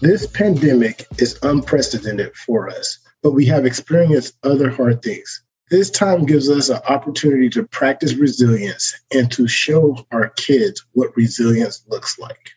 [0.00, 5.42] This pandemic is unprecedented for us, but we have experienced other hard things.
[5.72, 11.16] This time gives us an opportunity to practice resilience and to show our kids what
[11.16, 12.50] resilience looks like.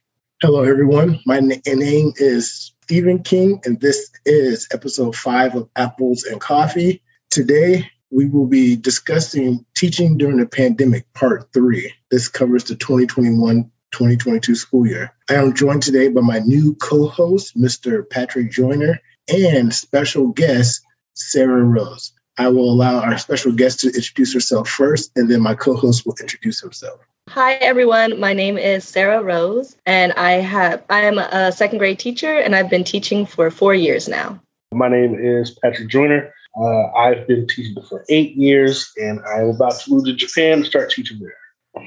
[0.43, 1.19] Hello, everyone.
[1.25, 7.01] My name is Stephen King, and this is episode five of Apples and Coffee.
[7.31, 11.91] Today, we will be discussing teaching during the pandemic, part three.
[12.11, 15.13] This covers the 2021 2022 school year.
[15.29, 18.09] I am joined today by my new co host, Mr.
[18.09, 20.81] Patrick Joiner, and special guest,
[21.13, 22.13] Sarah Rose.
[22.37, 26.05] I will allow our special guest to introduce herself first, and then my co host
[26.05, 26.99] will introduce himself.
[27.29, 31.99] Hi everyone, my name is Sarah Rose, and I have I am a second grade
[31.99, 34.39] teacher, and I've been teaching for four years now.
[34.73, 36.33] My name is Patrick Joiner.
[36.59, 40.65] Uh, I've been teaching for eight years, and I'm about to move to Japan to
[40.65, 41.35] start teaching there.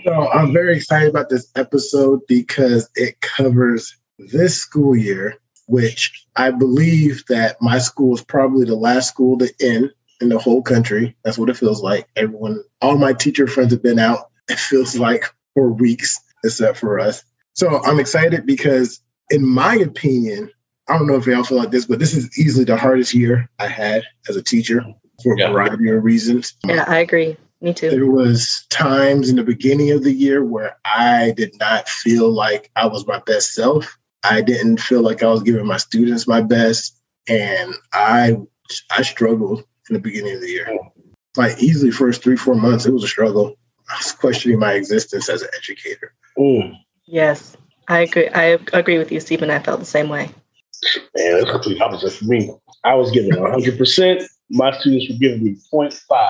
[0.04, 6.50] So I'm very excited about this episode because it covers this school year, which I
[6.50, 9.90] believe that my school is probably the last school to end
[10.20, 11.16] in the whole country.
[11.24, 12.08] That's what it feels like.
[12.16, 14.30] Everyone, all my teacher friends have been out.
[14.46, 15.24] It feels like
[15.54, 17.24] for weeks, except for us.
[17.54, 20.50] So I'm excited because, in my opinion,
[20.86, 23.48] I don't know if y'all feel like this, but this is easily the hardest year
[23.58, 24.84] I had as a teacher
[25.22, 25.50] for a yeah.
[25.50, 26.54] variety of reasons.
[26.66, 27.38] Yeah, I agree.
[27.64, 27.88] Me too.
[27.88, 32.70] There was times in the beginning of the year where I did not feel like
[32.76, 33.96] I was my best self.
[34.22, 38.36] I didn't feel like I was giving my students my best, and I
[38.90, 40.78] I struggled in the beginning of the year.
[41.38, 43.56] Like easily first three four months, it was a struggle.
[43.88, 46.12] I was questioning my existence as an educator.
[46.36, 46.76] Mm.
[47.06, 47.56] Yes,
[47.88, 48.28] I agree.
[48.28, 49.50] I agree with you, Stephen.
[49.50, 50.28] I felt the same way.
[50.96, 52.52] Man, it's complete opposite for me.
[52.84, 53.78] I was giving 100.
[53.78, 56.28] percent My students were giving me 0.5.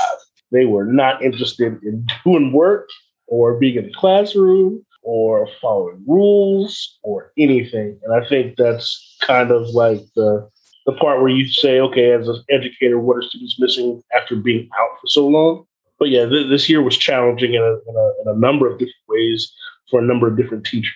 [0.55, 2.88] They were not interested in doing work
[3.27, 7.98] or being in the classroom or following rules or anything.
[8.05, 10.48] And I think that's kind of like the
[10.87, 14.69] the part where you say, okay, as an educator, what are students missing after being
[14.78, 15.65] out for so long?
[15.98, 18.78] But yeah, th- this year was challenging in a, in a, in a number of
[18.78, 19.50] different ways
[19.91, 20.92] for a number of different teachers.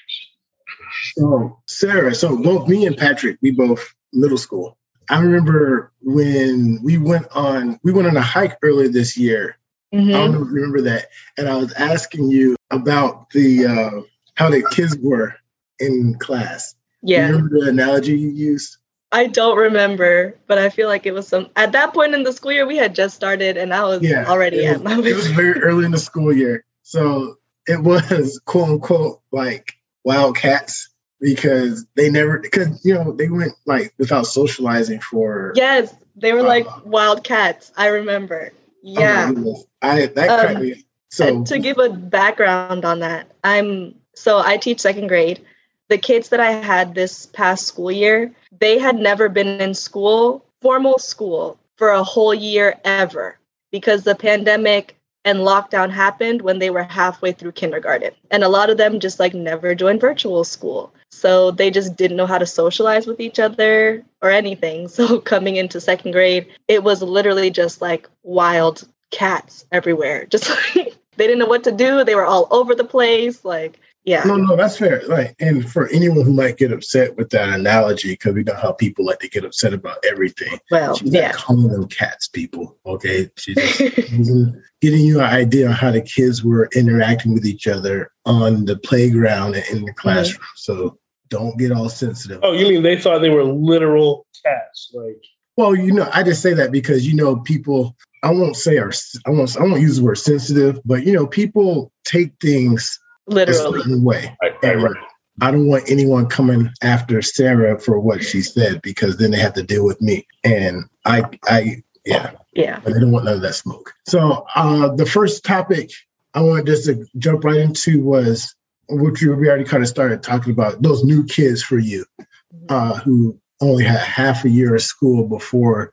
[1.14, 4.77] So, Sarah, so both me and Patrick, we both middle school.
[5.10, 9.56] I remember when we went on we went on a hike earlier this year.
[9.94, 10.14] Mm-hmm.
[10.14, 11.06] I don't know if you remember that.
[11.38, 14.00] And I was asking you about the uh,
[14.34, 15.34] how the kids were
[15.78, 16.74] in class.
[17.02, 17.28] Yeah.
[17.28, 18.76] You remember the analogy you used?
[19.10, 22.32] I don't remember, but I feel like it was some at that point in the
[22.32, 25.26] school year we had just started and I was yeah, already at my It was
[25.28, 26.64] very early in the school year.
[26.82, 29.72] So it was quote unquote like
[30.04, 30.90] wildcats
[31.20, 36.40] because they never because you know they went like without socializing for yes they were
[36.40, 37.72] uh, like wildcats.
[37.76, 38.52] I remember.
[38.82, 39.32] Yeah.
[39.36, 40.72] oh i that um,
[41.10, 45.44] so to give a background on that i'm so i teach second grade.
[45.88, 50.44] The kids that i had this past school year they had never been in school
[50.62, 53.38] formal school for a whole year ever
[53.70, 58.12] because the pandemic and lockdown happened when they were halfway through kindergarten.
[58.30, 60.92] And a lot of them just like never joined virtual school.
[61.10, 64.88] So they just didn't know how to socialize with each other or anything.
[64.98, 70.26] So coming into second grade, it was literally just like wild cats everywhere.
[70.30, 72.04] Just like they didn't know what to do.
[72.04, 73.44] They were all over the place.
[73.44, 74.24] Like yeah.
[74.24, 75.02] No, no, that's fair.
[75.06, 78.72] Like, and for anyone who might get upset with that analogy, because we know how
[78.72, 80.58] people like to get upset about everything.
[80.70, 81.32] Well, she's yeah.
[81.32, 82.78] calling them cats, people.
[82.86, 83.78] Okay, she's just
[84.80, 88.78] getting you an idea on how the kids were interacting with each other on the
[88.78, 90.00] playground and in the mm-hmm.
[90.00, 90.40] classroom.
[90.40, 90.56] Mm-hmm.
[90.56, 90.98] So
[91.28, 92.40] don't get all sensitive.
[92.42, 94.90] Oh, you mean they thought they were literal cats?
[94.94, 95.22] Like,
[95.58, 97.94] well, you know, I just say that because you know people.
[98.25, 98.90] I won't say are
[99.26, 103.92] I won't I won't use the word sensitive, but you know people take things literally
[103.92, 104.36] a way.
[104.42, 105.04] Right, right, right.
[105.40, 109.54] I don't want anyone coming after Sarah for what she said because then they have
[109.54, 110.26] to deal with me.
[110.42, 112.80] And I, I, yeah, yeah.
[112.82, 113.94] But they don't want none of that smoke.
[114.08, 115.90] So uh, the first topic
[116.34, 118.54] I wanted just to jump right into was
[118.88, 122.66] which we already kind of started talking about those new kids for you mm-hmm.
[122.69, 125.92] uh, who only had half a year of school before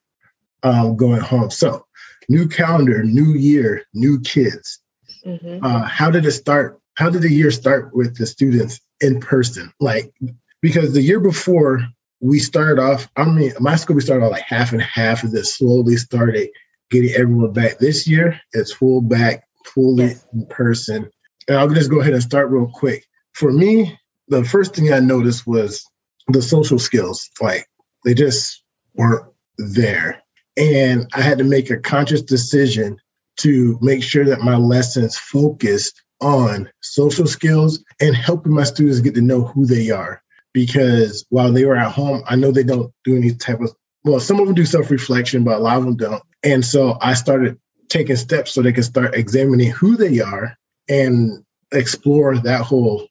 [0.64, 1.50] um, going home.
[1.52, 1.86] So
[2.30, 4.80] new calendar, new year, new kids.
[5.26, 5.66] Mm-hmm.
[5.66, 9.72] Uh, how did it start how did the year start with the students in person?
[9.80, 10.14] Like,
[10.62, 11.86] because the year before
[12.22, 15.34] we started off, I mean, my school, we started off like half and half and
[15.34, 16.50] then slowly started
[16.90, 17.78] getting everyone back.
[17.80, 20.26] This year, it's full back, fully yes.
[20.34, 21.10] in person.
[21.48, 23.06] And I'll just go ahead and start real quick.
[23.34, 23.98] For me,
[24.30, 25.86] the first thing I noticed was
[26.30, 27.30] the social skills.
[27.42, 27.68] Like,
[28.06, 28.64] they just
[28.96, 29.26] weren't
[29.58, 30.24] there.
[30.58, 32.98] And I had to make a conscious decision
[33.38, 39.16] to make sure that my lessons focused on social skills and helping my students get
[39.16, 40.22] to know who they are.
[40.54, 43.76] because while they were at home, I know they don't do any type of
[44.06, 46.24] well, some of them do self reflection, but a lot of them don't.
[46.44, 47.60] And so I started
[47.90, 50.56] taking steps so they can start examining who they are
[50.88, 53.08] and explore that whole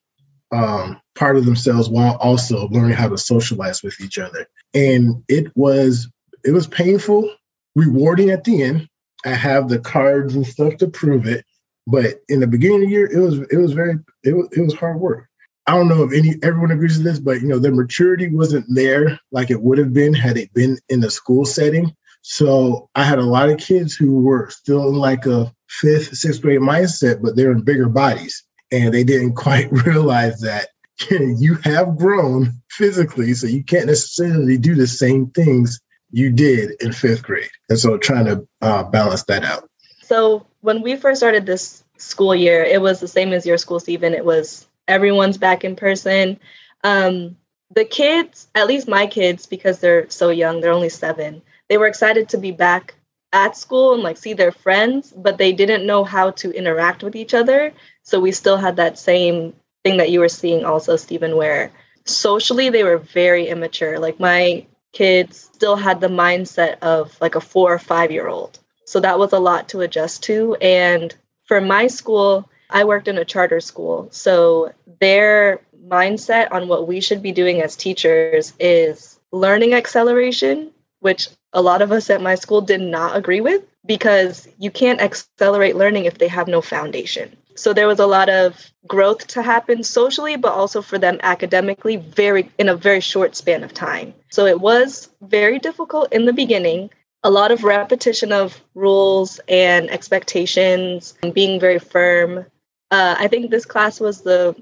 [0.52, 4.46] um, part of themselves while also learning how to socialize with each other.
[4.72, 6.08] And it was
[6.44, 7.28] it was painful,
[7.74, 8.88] rewarding at the end.
[9.24, 11.44] I have the cards and stuff to prove it,
[11.86, 14.60] but in the beginning of the year, it was it was very it was, it
[14.60, 15.28] was hard work.
[15.66, 18.66] I don't know if any everyone agrees with this, but you know, the maturity wasn't
[18.68, 21.94] there like it would have been had it been in the school setting.
[22.22, 26.40] So I had a lot of kids who were still in like a fifth, sixth
[26.40, 28.42] grade mindset, but they're in bigger bodies.
[28.72, 30.68] And they didn't quite realize that
[31.10, 35.80] you have grown physically, so you can't necessarily do the same things
[36.10, 37.50] you did in fifth grade.
[37.68, 39.68] And so trying to uh, balance that out.
[40.14, 43.80] So when we first started this school year, it was the same as your school,
[43.80, 44.14] Stephen.
[44.14, 46.38] It was everyone's back in person.
[46.84, 47.36] Um,
[47.74, 51.88] the kids, at least my kids, because they're so young, they're only seven, they were
[51.88, 52.94] excited to be back
[53.32, 57.16] at school and like see their friends, but they didn't know how to interact with
[57.16, 57.72] each other.
[58.04, 59.52] So we still had that same
[59.82, 61.72] thing that you were seeing also, Stephen, where
[62.04, 63.98] socially they were very immature.
[63.98, 68.60] Like my kids still had the mindset of like a four or five year old.
[68.84, 70.56] So that was a lot to adjust to.
[70.56, 71.14] And
[71.44, 74.08] for my school, I worked in a charter school.
[74.10, 80.70] So their mindset on what we should be doing as teachers is learning acceleration,
[81.00, 85.00] which a lot of us at my school did not agree with because you can't
[85.00, 87.36] accelerate learning if they have no foundation.
[87.56, 91.96] So there was a lot of growth to happen socially, but also for them academically,
[91.96, 94.14] very in a very short span of time.
[94.30, 96.90] So it was very difficult in the beginning.
[97.24, 102.46] A lot of repetition of rules and expectations, and being very firm.
[102.90, 104.54] Uh, I think this class was the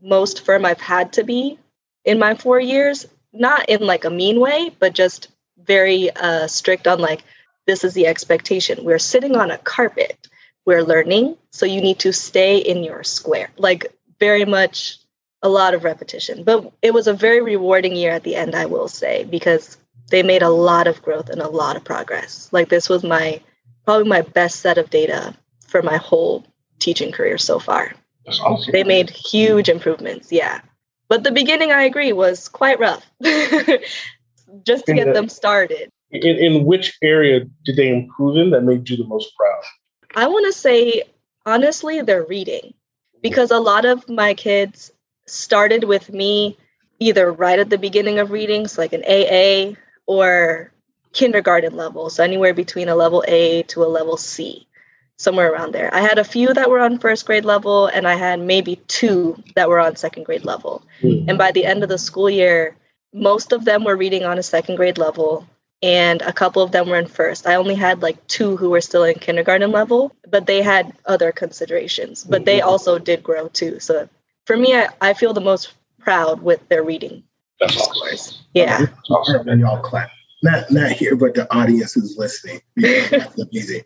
[0.00, 1.58] most firm I've had to be
[2.04, 3.06] in my four years.
[3.32, 5.28] Not in like a mean way, but just
[5.64, 7.24] very uh, strict on like
[7.66, 8.84] this is the expectation.
[8.84, 10.28] We're sitting on a carpet
[10.64, 11.36] we're learning.
[11.50, 13.50] So you need to stay in your square.
[13.56, 13.86] Like
[14.20, 14.98] very much
[15.42, 16.44] a lot of repetition.
[16.44, 19.76] But it was a very rewarding year at the end, I will say, because
[20.12, 22.48] they made a lot of growth and a lot of progress.
[22.52, 23.40] Like this was my
[23.84, 25.34] probably my best set of data
[25.66, 26.44] for my whole
[26.78, 27.94] teaching career so far.
[28.28, 28.70] Awesome.
[28.72, 30.60] They made huge improvements, yeah.
[31.08, 35.88] But the beginning, I agree, was quite rough just to in get the, them started.
[36.10, 39.62] In, in which area did they improve in that made you the most proud?
[40.14, 41.04] I want to say,
[41.46, 42.74] honestly, they're reading
[43.22, 44.92] because a lot of my kids
[45.26, 46.58] started with me
[46.98, 49.74] either right at the beginning of readings, like an AA
[50.18, 50.72] or
[51.12, 52.10] kindergarten level.
[52.10, 54.66] So anywhere between a level A to a level C,
[55.18, 55.94] somewhere around there.
[55.94, 59.42] I had a few that were on first grade level, and I had maybe two
[59.54, 60.82] that were on second grade level.
[61.00, 61.28] Mm-hmm.
[61.28, 62.76] And by the end of the school year,
[63.12, 65.46] most of them were reading on a second grade level
[65.82, 67.46] and a couple of them were in first.
[67.46, 71.32] I only had like two who were still in kindergarten level, but they had other
[71.32, 72.22] considerations.
[72.24, 72.68] But they mm-hmm.
[72.68, 73.80] also did grow too.
[73.80, 74.08] So
[74.46, 77.24] for me, I, I feel the most proud with their reading
[77.60, 78.12] That's scores.
[78.12, 78.46] Awesome.
[78.54, 78.86] Yeah.
[79.10, 79.48] Awesome.
[79.48, 80.10] And y'all clap.
[80.42, 82.60] Not not here, but the audience who's listening.
[82.76, 83.82] That's amazing.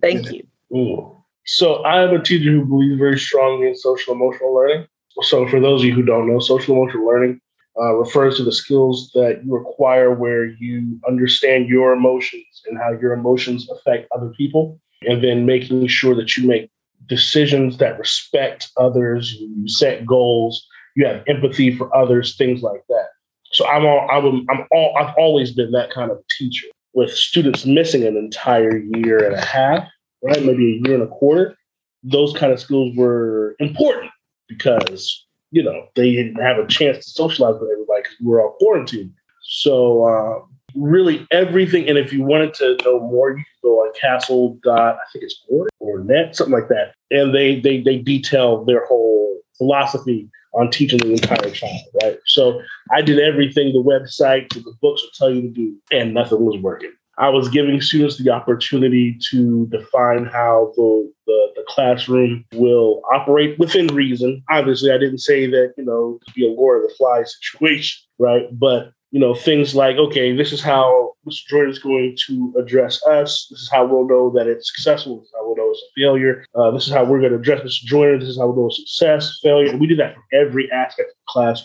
[0.00, 0.46] Thank you.
[0.74, 1.16] Ooh.
[1.44, 4.86] So I am a teacher who believes very strongly in social emotional learning.
[5.22, 7.40] So for those of you who don't know, social emotional learning
[7.80, 12.92] uh, refers to the skills that you acquire where you understand your emotions and how
[12.92, 16.70] your emotions affect other people, and then making sure that you make
[17.08, 23.08] decisions that respect others, you set goals, you have empathy for others, things like that.
[23.52, 27.64] So I'm all, I'm, I'm all, I've always been that kind of teacher with students
[27.66, 29.84] missing an entire year and a half,
[30.22, 30.42] right?
[30.44, 31.56] Maybe a year and a quarter.
[32.02, 34.10] Those kind of skills were important
[34.48, 38.40] because you know, they didn't have a chance to socialize with everybody because we were
[38.40, 39.12] all quarantined.
[39.42, 40.44] So uh,
[40.74, 41.88] really everything.
[41.88, 45.24] And if you wanted to know more, you can go on CASEL dot I think
[45.24, 46.94] it's org or net, something like that.
[47.10, 52.18] And they they they detail their whole philosophy on teaching the entire child, right?
[52.26, 56.44] So I did everything the website, the books would tell you to do, and nothing
[56.44, 56.92] was working.
[57.18, 63.58] I was giving students the opportunity to define how the, the, the, classroom will operate
[63.58, 64.42] within reason.
[64.50, 68.46] Obviously, I didn't say that, you know, be a Lord of the Fly situation, right?
[68.52, 71.46] But, you know, things like, okay, this is how Mr.
[71.48, 73.46] Joiner is going to address us.
[73.50, 75.18] This is how we'll know that it's successful.
[75.18, 76.44] This is how we'll know it's a failure.
[76.54, 77.84] Uh, this is how we're going to address Mr.
[77.84, 78.18] Joiner.
[78.18, 79.76] This is how we'll know success, failure.
[79.76, 81.62] We do that for every aspect of the class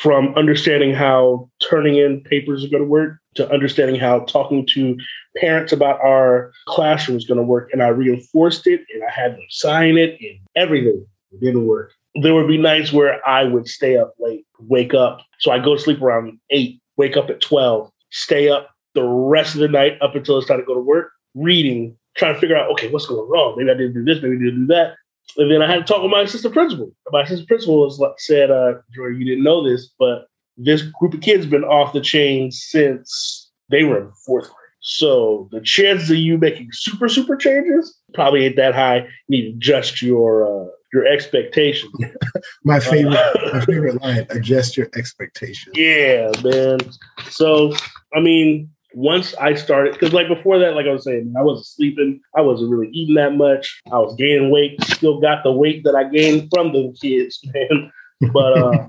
[0.00, 4.96] from understanding how turning in papers are going to work to understanding how talking to
[5.36, 7.70] parents about our classroom is going to work.
[7.72, 11.06] And I reinforced it and I had them sign it and everything.
[11.30, 11.92] It didn't work.
[12.22, 15.20] There would be nights where I would stay up late wake up.
[15.38, 19.54] So I go to sleep around eight, wake up at 12, stay up the rest
[19.54, 22.56] of the night up until it's time to go to work, reading, trying to figure
[22.56, 23.54] out, okay, what's going wrong?
[23.56, 24.94] Maybe I didn't do this, maybe I didn't do that.
[25.36, 26.90] And then I had to talk with my assistant principal.
[27.10, 30.26] My assistant principal was like, said, uh, Joiner, you didn't know this, but
[30.56, 34.54] this group of kids been off the chain since they were in fourth grade.
[34.80, 38.98] So the chances of you making super super changes probably ain't that high.
[38.98, 41.92] You need to adjust your uh, your expectations.
[42.64, 45.76] my favorite my favorite line: adjust your expectations.
[45.76, 46.80] Yeah, man.
[47.30, 47.74] So
[48.14, 51.66] I mean, once I started, because like before that, like I was saying, I wasn't
[51.66, 52.20] sleeping.
[52.36, 53.80] I wasn't really eating that much.
[53.92, 54.82] I was gaining weight.
[54.84, 57.92] Still got the weight that I gained from the kids, man.
[58.32, 58.86] But uh,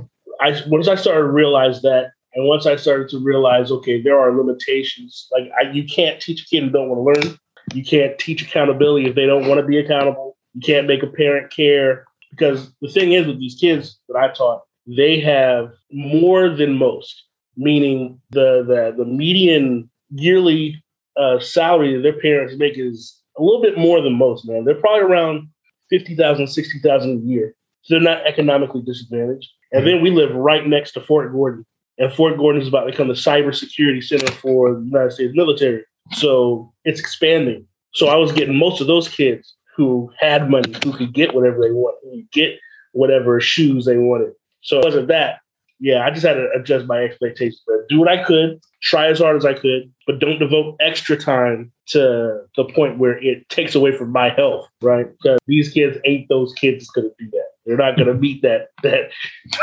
[0.40, 4.18] I once I started to realize that and once I started to realize, okay, there
[4.18, 5.28] are limitations.
[5.32, 7.38] Like I, you can't teach a kid who don't want to learn.
[7.74, 10.36] You can't teach accountability if they don't want to be accountable.
[10.58, 14.28] You can't make a parent care because the thing is with these kids that I
[14.28, 17.24] taught, they have more than most.
[17.56, 20.82] Meaning the the the median yearly
[21.16, 24.46] uh, salary that their parents make is a little bit more than most.
[24.46, 25.48] Man, they're probably around
[25.90, 27.54] 50,000, 60,000 a year.
[27.82, 29.48] So they're not economically disadvantaged.
[29.72, 31.66] And then we live right next to Fort Gordon
[31.98, 35.84] and Fort Gordon is about to become the cybersecurity center for the United States military.
[36.12, 37.66] So it's expanding.
[37.94, 41.60] So I was getting most of those kids who had money, who could get whatever
[41.62, 42.58] they want, who could get
[42.92, 44.32] whatever shoes they wanted.
[44.60, 45.38] So it wasn't that.
[45.78, 47.62] Yeah, I just had to adjust my expectations.
[47.64, 51.16] But do what I could, try as hard as I could, but don't devote extra
[51.16, 55.06] time to the point where it takes away from my health, right?
[55.12, 57.37] Because these kids ain't those kids that's gonna do that.
[57.68, 59.10] They're not going to meet that that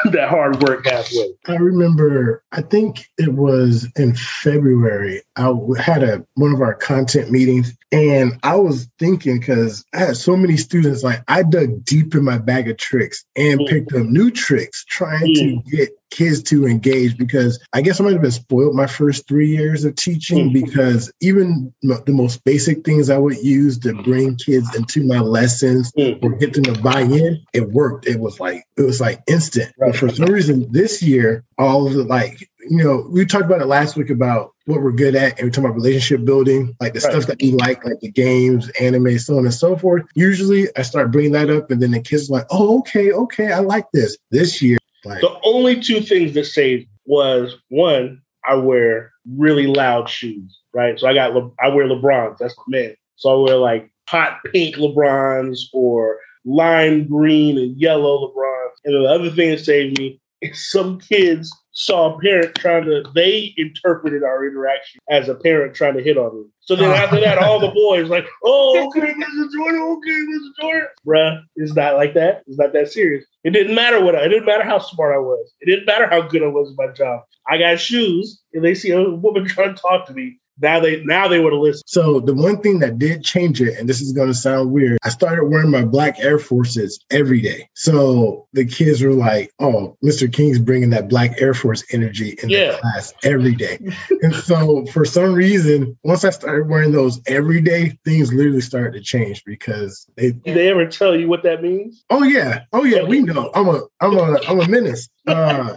[0.12, 1.34] that hard work halfway.
[1.48, 5.24] I remember, I think it was in February.
[5.36, 10.18] I had a one of our content meetings, and I was thinking because I had
[10.18, 13.68] so many students, like I dug deep in my bag of tricks and mm.
[13.68, 15.64] picked up new tricks, trying mm.
[15.64, 19.28] to get kids to engage because I guess I might have been spoiled my first
[19.28, 20.66] three years of teaching mm-hmm.
[20.66, 25.92] because even the most basic things I would use to bring kids into my lessons
[25.98, 26.26] mm-hmm.
[26.26, 28.08] or get them to buy in, it worked.
[28.08, 29.74] It was like it was like instant.
[29.78, 29.92] Right.
[29.92, 33.62] But for some reason this year, all of the like, you know, we talked about
[33.62, 36.94] it last week about what we're good at and we talk about relationship building, like
[36.94, 37.12] the right.
[37.12, 40.04] stuff that we like, like the games, anime, so on and so forth.
[40.16, 43.52] Usually I start bringing that up and then the kids are like, oh, okay, okay,
[43.52, 44.18] I like this.
[44.32, 50.10] This year, like, the only two things that saved was one, I wear really loud
[50.10, 51.00] shoes, right?
[51.00, 52.38] So I got Le- I wear LeBrons.
[52.38, 52.96] That's my man.
[53.16, 58.72] So I wear like hot pink LeBrons or lime green and yellow LeBrons.
[58.84, 63.04] And the other thing that saved me is some kids saw a parent trying to,
[63.16, 66.46] they interpreted our interaction as a parent trying to hit on me.
[66.66, 66.96] So then oh.
[66.96, 69.52] after that, all the boys like, oh, okay, Mr.
[69.54, 70.62] Joiner, okay, Mr.
[70.62, 70.88] Joiner.
[71.06, 72.44] Bruh, it's not like that.
[72.48, 73.24] It's not that serious.
[73.44, 75.54] It didn't matter what I, it didn't matter how smart I was.
[75.62, 77.22] It didn't matter how good I was at my job.
[77.48, 81.04] I got shoes and they see a woman trying to talk to me now they
[81.04, 81.84] now they would have listened.
[81.86, 84.98] So the one thing that did change it, and this is going to sound weird,
[85.04, 87.70] I started wearing my black Air Forces every day.
[87.74, 90.32] So the kids were like, "Oh, Mr.
[90.32, 92.72] King's bringing that black Air Force energy in yeah.
[92.72, 93.80] the class every day."
[94.22, 98.94] and so for some reason, once I started wearing those every day, things literally started
[98.94, 100.32] to change because they.
[100.32, 102.04] Did they ever tell you what that means?
[102.10, 103.52] Oh yeah, oh yeah, we know.
[103.54, 105.10] I'm a I'm a I'm a menace.
[105.28, 105.76] Uh,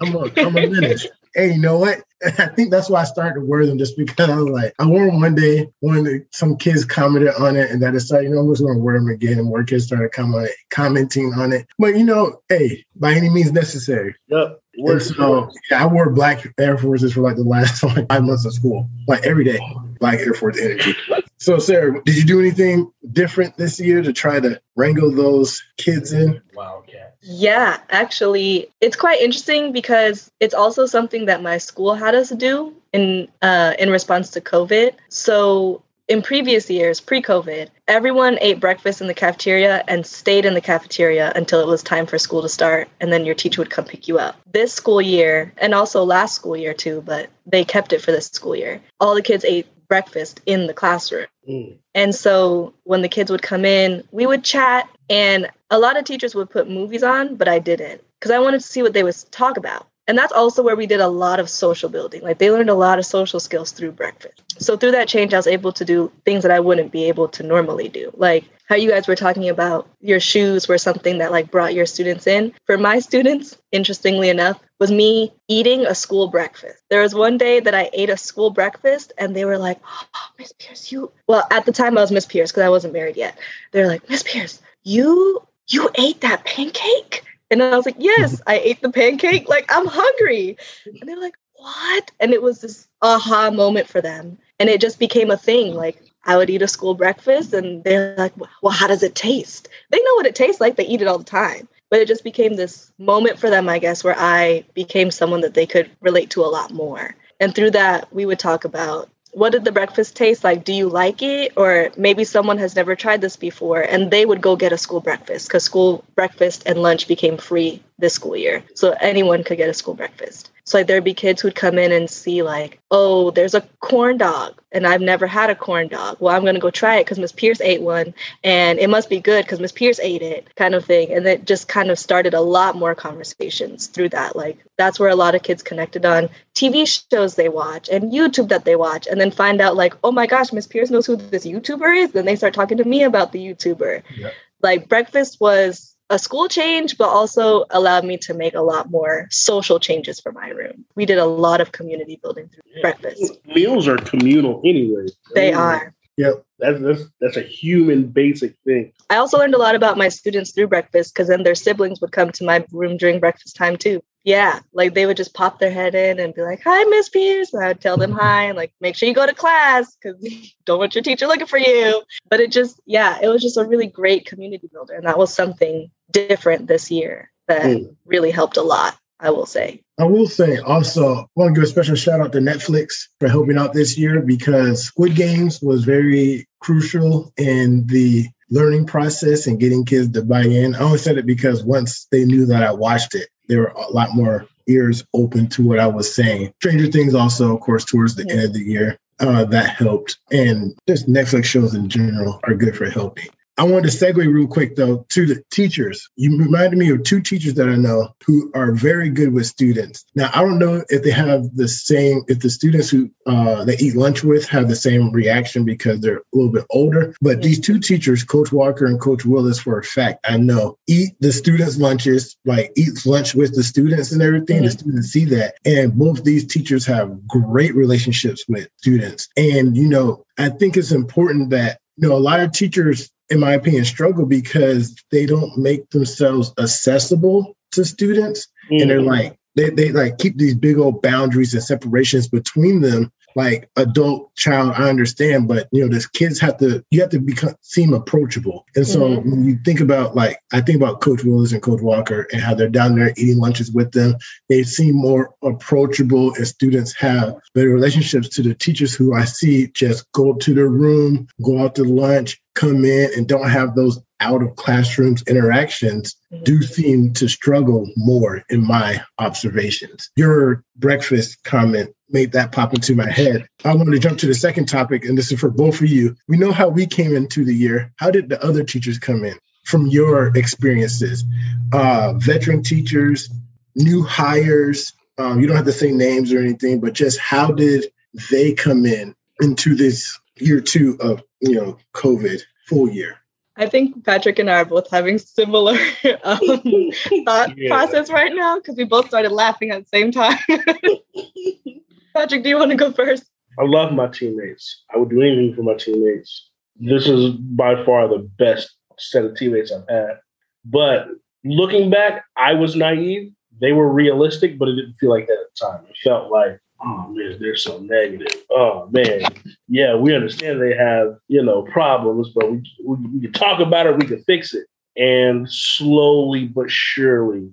[0.00, 2.02] I'm a I'm a menace hey, you know what?
[2.24, 4.86] I think that's why I started to wear them just because I was like, I
[4.86, 8.40] wore them one day when some kids commented on it, and I decided, you know,
[8.40, 9.38] I'm just going to wear them again.
[9.38, 11.66] And more kids started comment, commenting on it.
[11.78, 14.14] But, you know, hey, by any means necessary.
[14.28, 14.60] Yep.
[14.74, 18.46] And so yeah, I wore black Air Forces for like the last like five months
[18.46, 19.60] of school, like every day,
[20.00, 20.94] black Air Force energy.
[21.38, 26.12] So, Sarah, did you do anything different this year to try to wrangle those kids
[26.12, 26.40] in?
[26.54, 26.81] Wildcat.
[27.22, 32.74] Yeah, actually, it's quite interesting because it's also something that my school had us do
[32.92, 34.94] in uh, in response to COVID.
[35.08, 40.60] So in previous years, pre-COVID, everyone ate breakfast in the cafeteria and stayed in the
[40.60, 43.84] cafeteria until it was time for school to start, and then your teacher would come
[43.84, 44.36] pick you up.
[44.52, 48.26] This school year, and also last school year too, but they kept it for this
[48.26, 48.80] school year.
[48.98, 51.26] All the kids ate breakfast in the classroom.
[51.46, 51.76] Mm.
[51.94, 56.06] And so when the kids would come in, we would chat, and a lot of
[56.06, 59.02] teachers would put movies on, but I didn't because I wanted to see what they
[59.02, 59.86] would talk about.
[60.08, 62.22] And that's also where we did a lot of social building.
[62.22, 64.42] Like they learned a lot of social skills through breakfast.
[64.58, 67.28] So through that change, I was able to do things that I wouldn't be able
[67.28, 68.10] to normally do.
[68.16, 71.86] Like how you guys were talking about your shoes were something that like brought your
[71.86, 72.52] students in.
[72.64, 76.82] For my students, interestingly enough, was me eating a school breakfast.
[76.90, 80.26] There was one day that I ate a school breakfast and they were like, oh,
[80.40, 83.16] Miss Pierce, you well, at the time I was Miss Pierce because I wasn't married
[83.16, 83.38] yet.
[83.70, 87.22] They're like, Miss Pierce, you you ate that pancake?
[87.48, 89.48] And I was like, yes, I ate the pancake.
[89.48, 90.56] Like, I'm hungry.
[90.84, 92.10] And they're like, what?
[92.18, 94.36] And it was this aha moment for them.
[94.58, 95.74] And it just became a thing.
[95.74, 99.68] Like, I would eat a school breakfast and they're like, well, how does it taste?
[99.90, 100.74] They know what it tastes like.
[100.74, 101.68] They eat it all the time.
[101.92, 105.52] But it just became this moment for them, I guess, where I became someone that
[105.52, 107.14] they could relate to a lot more.
[107.38, 110.64] And through that, we would talk about what did the breakfast taste like?
[110.64, 111.52] Do you like it?
[111.54, 115.00] Or maybe someone has never tried this before and they would go get a school
[115.00, 118.64] breakfast because school breakfast and lunch became free this school year.
[118.74, 120.51] So anyone could get a school breakfast.
[120.64, 124.16] So like there'd be kids who'd come in and see like, oh, there's a corn
[124.16, 126.18] dog, and I've never had a corn dog.
[126.20, 128.14] Well, I'm gonna go try it because Miss Pierce ate one,
[128.44, 131.12] and it must be good because Miss Pierce ate it, kind of thing.
[131.12, 134.36] And it just kind of started a lot more conversations through that.
[134.36, 138.48] Like that's where a lot of kids connected on TV shows they watch and YouTube
[138.48, 141.16] that they watch, and then find out like, oh my gosh, Miss Pierce knows who
[141.16, 142.12] this YouTuber is.
[142.12, 144.02] Then they start talking to me about the YouTuber.
[144.16, 144.30] Yeah.
[144.62, 149.26] Like breakfast was a school change, but also allowed me to make a lot more
[149.30, 150.84] social changes for my room.
[150.94, 152.82] We did a lot of community building through yeah.
[152.82, 153.38] breakfast.
[153.46, 155.06] Meals are communal anyway.
[155.34, 155.94] They are.
[156.18, 156.44] Yep.
[156.58, 158.92] That's, that's that's a human basic thing.
[159.08, 162.12] I also learned a lot about my students through breakfast because then their siblings would
[162.12, 164.02] come to my room during breakfast time too.
[164.24, 167.52] Yeah, like they would just pop their head in and be like, "Hi, Miss Pierce,"
[167.52, 170.16] and I would tell them hi and like, "Make sure you go to class because
[170.64, 173.64] don't want your teacher looking for you." But it just, yeah, it was just a
[173.64, 177.96] really great community builder, and that was something different this year that mm.
[178.04, 178.96] really helped a lot.
[179.22, 179.80] I will say.
[180.00, 183.28] I will say also, I want to give a special shout out to Netflix for
[183.28, 189.58] helping out this year because Squid Games was very crucial in the learning process and
[189.58, 190.74] getting kids to buy in.
[190.74, 193.90] I only said it because once they knew that I watched it, there were a
[193.90, 196.52] lot more ears open to what I was saying.
[196.60, 200.18] Stranger Things also, of course, towards the end of the year, uh, that helped.
[200.30, 203.28] And just Netflix shows in general are good for helping.
[203.58, 206.08] I wanted to segue real quick though to the teachers.
[206.16, 210.04] You reminded me of two teachers that I know who are very good with students.
[210.14, 213.76] Now I don't know if they have the same, if the students who uh, they
[213.76, 217.14] eat lunch with have the same reaction because they're a little bit older.
[217.20, 221.10] But these two teachers, Coach Walker and Coach Willis, for a fact, I know eat
[221.20, 224.58] the students' lunches, like eat lunch with the students and everything.
[224.58, 224.64] Mm-hmm.
[224.64, 229.28] The students see that, and both these teachers have great relationships with students.
[229.36, 233.40] And you know, I think it's important that you know a lot of teachers in
[233.40, 238.46] my opinion, struggle because they don't make themselves accessible to students.
[238.70, 238.82] Mm-hmm.
[238.82, 239.06] And they're mm.
[239.06, 244.34] like, they, they like keep these big old boundaries and separations between them like adult
[244.36, 247.92] child i understand but you know this kids have to you have to become seem
[247.92, 249.30] approachable and so mm-hmm.
[249.30, 252.54] when you think about like i think about coach willis and coach walker and how
[252.54, 254.14] they're down there eating lunches with them
[254.48, 259.68] they seem more approachable and students have better relationships to the teachers who i see
[259.68, 263.74] just go up to their room go out to lunch come in and don't have
[263.74, 266.44] those out of classrooms interactions mm-hmm.
[266.44, 270.10] do seem to struggle more in my observations.
[270.16, 273.46] Your breakfast comment made that pop into my head.
[273.64, 276.14] I wanted to jump to the second topic, and this is for both of you.
[276.28, 277.92] We know how we came into the year.
[277.96, 281.24] How did the other teachers come in from your experiences?
[281.72, 283.30] Uh, veteran teachers,
[283.74, 284.92] new hires.
[285.18, 287.86] Um, you don't have to say names or anything, but just how did
[288.30, 293.16] they come in into this year two of you know COVID full year?
[293.56, 295.72] I think Patrick and I are both having similar
[296.24, 296.38] um,
[297.24, 297.68] thought yeah.
[297.68, 300.38] process right now because we both started laughing at the same time.
[302.14, 303.24] Patrick, do you want to go first?
[303.58, 304.84] I love my teammates.
[304.94, 306.50] I would do anything for my teammates.
[306.76, 310.18] This is by far the best set of teammates I've had.
[310.64, 311.08] But
[311.44, 313.32] looking back, I was naive.
[313.60, 315.84] They were realistic, but it didn't feel like that at the time.
[315.88, 318.42] It felt like oh man, they're so negative.
[318.50, 319.22] Oh man,
[319.68, 323.86] yeah, we understand they have you know problems, but we we, we can talk about
[323.86, 324.66] it, we can fix it.
[324.96, 327.50] And slowly but surely,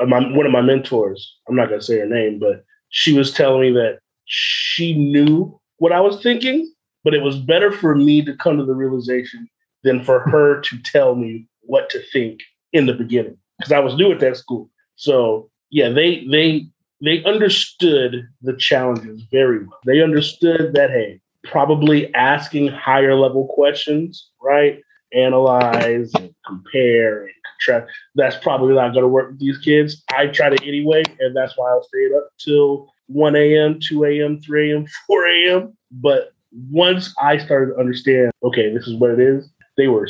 [0.00, 3.32] uh, my, one of my mentors, I'm not gonna say her name, but she was
[3.32, 6.72] telling me that she knew what I was thinking,
[7.04, 9.48] but it was better for me to come to the realization
[9.82, 12.40] than for her to tell me what to think
[12.72, 14.70] in the beginning because I was new at that school.
[14.96, 16.66] So yeah, they they
[17.02, 19.78] they understood the challenges very well.
[19.86, 24.80] They understood that, hey, probably asking higher level questions, right?
[25.12, 27.92] Analyze and compare and contrast.
[28.14, 30.02] That's probably not going to work with these kids.
[30.14, 34.40] I tried it anyway, and that's why I stayed up till 1 a.m., 2 a.m.,
[34.40, 35.76] 3 a.m., 4 a.m.
[35.90, 36.32] But
[36.70, 40.08] once I started to understand, okay, this is what it is, they were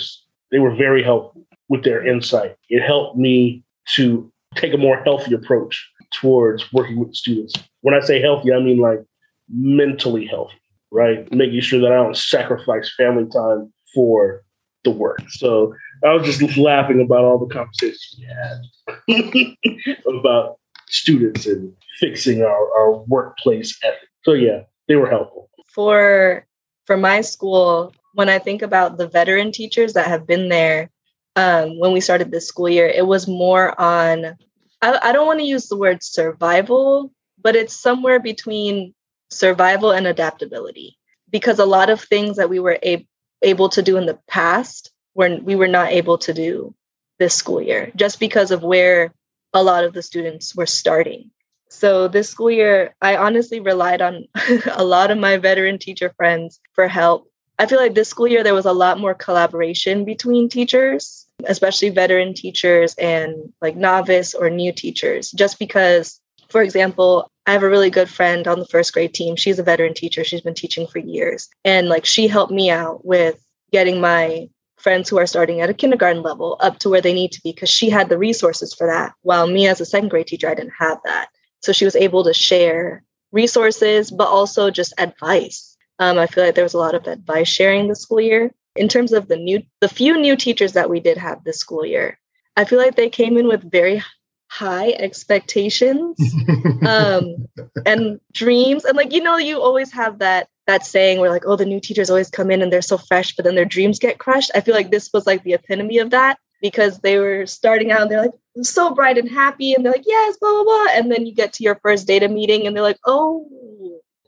[0.51, 2.57] they were very helpful with their insight.
[2.69, 3.63] It helped me
[3.95, 7.55] to take a more healthy approach towards working with students.
[7.81, 9.01] When I say healthy, I mean like
[9.49, 11.31] mentally healthy, right?
[11.33, 14.43] Making sure that I don't sacrifice family time for
[14.85, 15.21] the work.
[15.29, 22.43] So I was just laughing about all the conversations we had about students and fixing
[22.43, 24.09] our, our workplace ethic.
[24.25, 25.51] So yeah, they were helpful.
[25.75, 26.47] For
[26.87, 30.91] for my school, when I think about the veteran teachers that have been there
[31.37, 34.37] um, when we started this school year, it was more on,
[34.83, 38.95] I, I don't want to use the word survival, but it's somewhere between
[39.31, 40.97] survival and adaptability.
[41.31, 43.07] Because a lot of things that we were a-
[43.43, 46.75] able to do in the past were we were not able to do
[47.19, 49.15] this school year just because of where
[49.53, 51.31] a lot of the students were starting.
[51.69, 54.27] So this school year, I honestly relied on
[54.73, 57.31] a lot of my veteran teacher friends for help.
[57.59, 61.91] I feel like this school year, there was a lot more collaboration between teachers, especially
[61.91, 67.69] veteran teachers and like novice or new teachers, just because, for example, I have a
[67.69, 69.37] really good friend on the first grade team.
[69.37, 70.25] She's a veteran teacher.
[70.25, 71.49] She's been teaching for years.
[71.65, 74.49] And like she helped me out with getting my
[74.79, 77.53] friends who are starting at a kindergarten level up to where they need to be
[77.53, 79.13] because she had the resources for that.
[79.23, 81.29] While me as a second grade teacher, I didn't have that.
[81.63, 85.77] So she was able to share resources, but also just advice.
[85.99, 88.53] Um, I feel like there was a lot of advice sharing this school year.
[88.81, 91.85] In terms of the new, the few new teachers that we did have this school
[91.85, 92.19] year,
[92.57, 94.03] I feel like they came in with very
[94.49, 96.19] high expectations
[96.87, 97.47] um,
[97.87, 98.85] and dreams.
[98.85, 101.81] And like you know, you always have that that saying where like, oh, the new
[101.81, 104.51] teachers always come in and they're so fresh, but then their dreams get crushed.
[104.55, 108.03] I feel like this was like the epitome of that because they were starting out
[108.03, 111.11] and they're like so bright and happy and they're like yes blah blah blah and
[111.11, 113.47] then you get to your first data meeting and they're like oh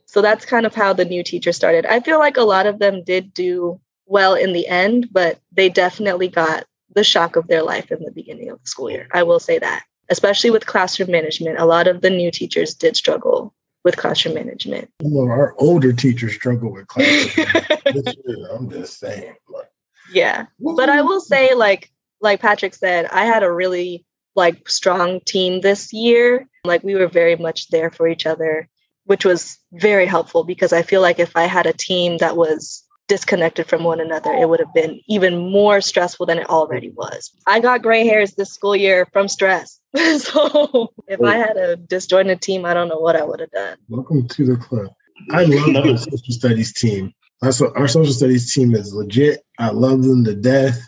[0.05, 2.79] so that's kind of how the new teacher started i feel like a lot of
[2.79, 3.79] them did do
[4.13, 8.11] well in the end but they definitely got the shock of their life in the
[8.11, 11.87] beginning of the school year i will say that especially with classroom management a lot
[11.87, 16.87] of the new teachers did struggle with classroom management well our older teachers struggle with
[16.87, 17.47] classroom
[17.85, 18.47] management.
[18.51, 19.69] i'm just saying Like,
[20.11, 21.89] yeah but i will say like
[22.23, 26.47] like Patrick said, I had a really like strong team this year.
[26.63, 28.69] Like we were very much there for each other,
[29.05, 32.82] which was very helpful because I feel like if I had a team that was
[33.07, 37.31] disconnected from one another, it would have been even more stressful than it already was.
[37.47, 39.79] I got gray hairs this school year from stress.
[40.17, 43.77] so if I had a disjointed team, I don't know what I would have done.
[43.89, 44.87] Welcome to the club.
[45.31, 47.13] I love the social studies team.
[47.41, 49.41] Our, our social studies team is legit.
[49.59, 50.79] I love them to death.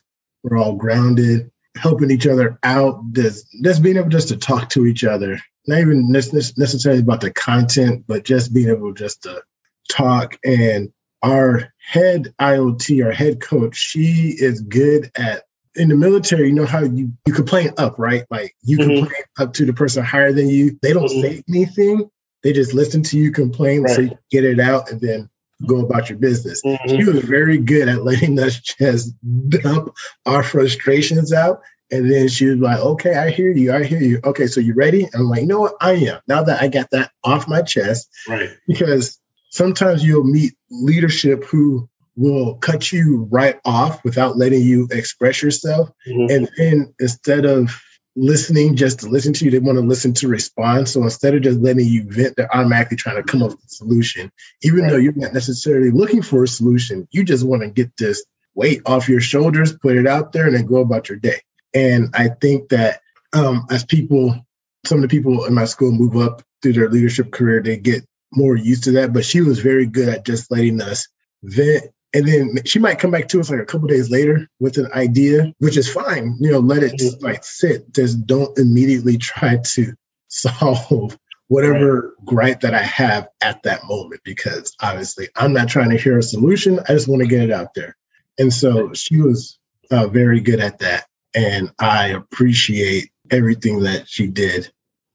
[0.44, 3.02] We're all grounded, helping each other out.
[3.12, 7.32] Just, just being able just to talk to each other, not even necessarily about the
[7.32, 9.42] content, but just being able just to
[9.90, 10.38] talk.
[10.46, 10.92] And
[11.26, 15.44] our head IOT, our head coach, she is good at
[15.76, 18.24] in the military, you know how you, you complain up, right?
[18.30, 19.00] Like you mm-hmm.
[19.00, 20.80] complain up to the person higher than you.
[20.82, 21.22] They don't mm-hmm.
[21.22, 22.10] say anything.
[22.44, 23.96] They just listen to you complain right.
[23.96, 25.30] so you get it out and then
[25.68, 26.62] go about your business.
[26.64, 26.96] Mm-hmm.
[26.96, 29.14] She was very good at letting us just
[29.50, 29.94] dump
[30.26, 31.62] our frustrations out.
[31.92, 33.74] And then she was like, okay, I hear you.
[33.74, 34.20] I hear you.
[34.24, 35.04] Okay, so you ready?
[35.04, 35.76] And I'm like, you know what?
[35.82, 36.20] I am.
[36.28, 38.10] Now that I got that off my chest.
[38.28, 38.50] Right.
[38.68, 39.20] Because
[39.56, 45.90] sometimes you'll meet leadership who will cut you right off without letting you express yourself.
[46.08, 46.32] Mm-hmm.
[46.36, 47.82] And then instead of
[48.16, 49.52] listening just to listen to you.
[49.52, 50.88] They want to listen to respond.
[50.88, 53.70] So instead of just letting you vent, they're automatically trying to come up with a
[53.70, 54.32] solution.
[54.64, 54.92] Even right.
[54.92, 58.82] though you're not necessarily looking for a solution, you just want to get this weight
[58.86, 61.42] off your shoulders, put it out there, and then go about your day.
[61.74, 63.02] And I think that
[63.34, 64.46] um, as people,
[64.86, 68.06] some of the people in my school move up through their leadership career, they get
[68.36, 69.14] more used to that.
[69.14, 71.08] But she was very good at just letting us
[71.44, 74.78] vent and then she might come back to us like a couple days later with
[74.78, 76.38] an idea, which is fine.
[76.40, 77.92] You know, let it just like sit.
[77.94, 79.94] Just don't immediately try to
[80.30, 81.20] solve
[81.50, 82.26] whatever right.
[82.26, 86.24] gripe that I have at that moment because obviously I'm not trying to hear a
[86.24, 86.80] solution.
[86.88, 87.98] I just want to get it out there.
[88.40, 89.60] And so she was
[89.92, 91.08] uh, very good at that.
[91.36, 94.72] And I appreciate everything that she did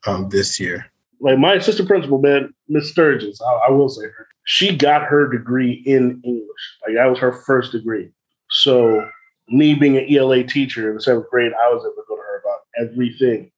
[0.07, 0.90] um, this year.
[1.21, 5.29] Like my assistant principal, man, Miss Sturgis, I, I will say her she got her
[5.29, 6.79] degree in English.
[6.85, 8.11] Like that was her first degree.
[8.51, 9.09] So
[9.49, 12.23] me being an ELA teacher in the seventh grade, I was able to go to
[12.23, 13.53] her about everything.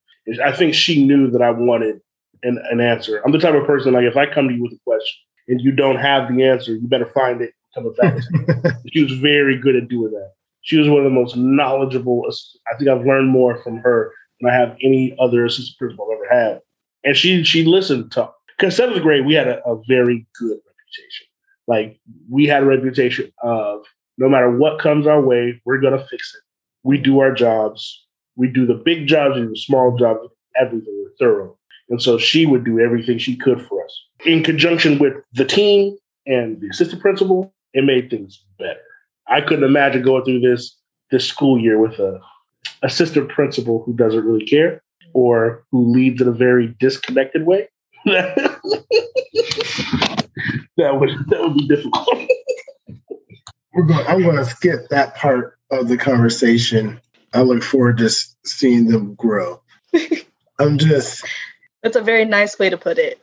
[0.45, 2.01] I think she knew that I wanted
[2.43, 3.23] an, an answer.
[3.25, 5.63] I'm the type of person like if I come to you with a question and
[5.63, 7.55] you don't have the answer, you better find it.
[7.75, 8.19] Come back.
[8.93, 10.33] she was very good at doing that.
[10.61, 12.27] She was one of the most knowledgeable.
[12.71, 16.19] I think I've learned more from her than I have any other assistant principal I've
[16.19, 16.61] ever had.
[17.05, 21.27] And she she listened to because seventh grade we had a, a very good reputation.
[21.67, 23.83] Like we had a reputation of
[24.19, 26.43] no matter what comes our way, we're gonna fix it.
[26.83, 28.05] We do our jobs.
[28.37, 30.21] We do the big jobs and the small jobs,
[30.61, 31.05] everything.
[31.05, 31.59] We're thorough.
[31.89, 34.03] And so she would do everything she could for us.
[34.25, 38.81] In conjunction with the team and the assistant principal, it made things better.
[39.29, 40.77] I couldn't imagine going through this
[41.11, 42.21] this school year with a
[42.83, 44.83] assistant principal who doesn't really care
[45.15, 47.69] or who leads in a very disconnected way.
[48.05, 48.61] that
[50.77, 52.29] would that would be difficult.
[53.75, 54.07] We're going.
[54.07, 57.01] I'm going to skip that part of the conversation.
[57.33, 58.11] I look forward to
[58.45, 59.63] seeing them grow.
[60.59, 61.25] I'm just.
[61.83, 63.21] That's a very nice way to put it.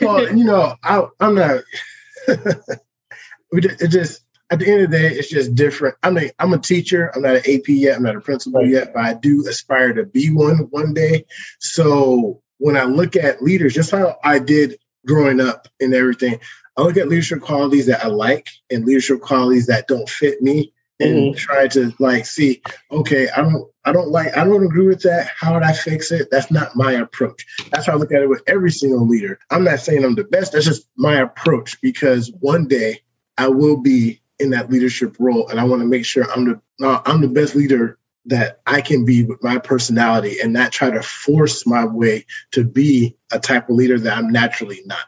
[0.00, 1.62] well, you know, I, I'm not.
[2.26, 4.23] it just
[4.54, 5.96] at the end of the day, it's just different.
[6.02, 7.10] I mean, I'm a teacher.
[7.14, 7.96] I'm not an AP yet.
[7.96, 11.26] I'm not a principal yet, but I do aspire to be one one day.
[11.58, 16.38] So when I look at leaders, just how I did growing up and everything,
[16.76, 20.72] I look at leadership qualities that I like and leadership qualities that don't fit me
[21.00, 21.36] and mm-hmm.
[21.36, 22.62] try to like see,
[22.92, 25.30] okay, I don't I don't like I don't agree with that.
[25.36, 26.28] How would I fix it?
[26.30, 27.44] That's not my approach.
[27.70, 29.38] That's how I look at it with every single leader.
[29.50, 30.52] I'm not saying I'm the best.
[30.52, 33.00] That's just my approach because one day
[33.36, 36.86] I will be in that leadership role, and I want to make sure I'm the
[36.86, 40.90] uh, I'm the best leader that I can be with my personality, and not try
[40.90, 44.98] to force my way to be a type of leader that I'm naturally not.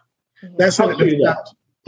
[0.42, 0.56] Mm-hmm.
[0.58, 1.44] That's how I'll clear it up.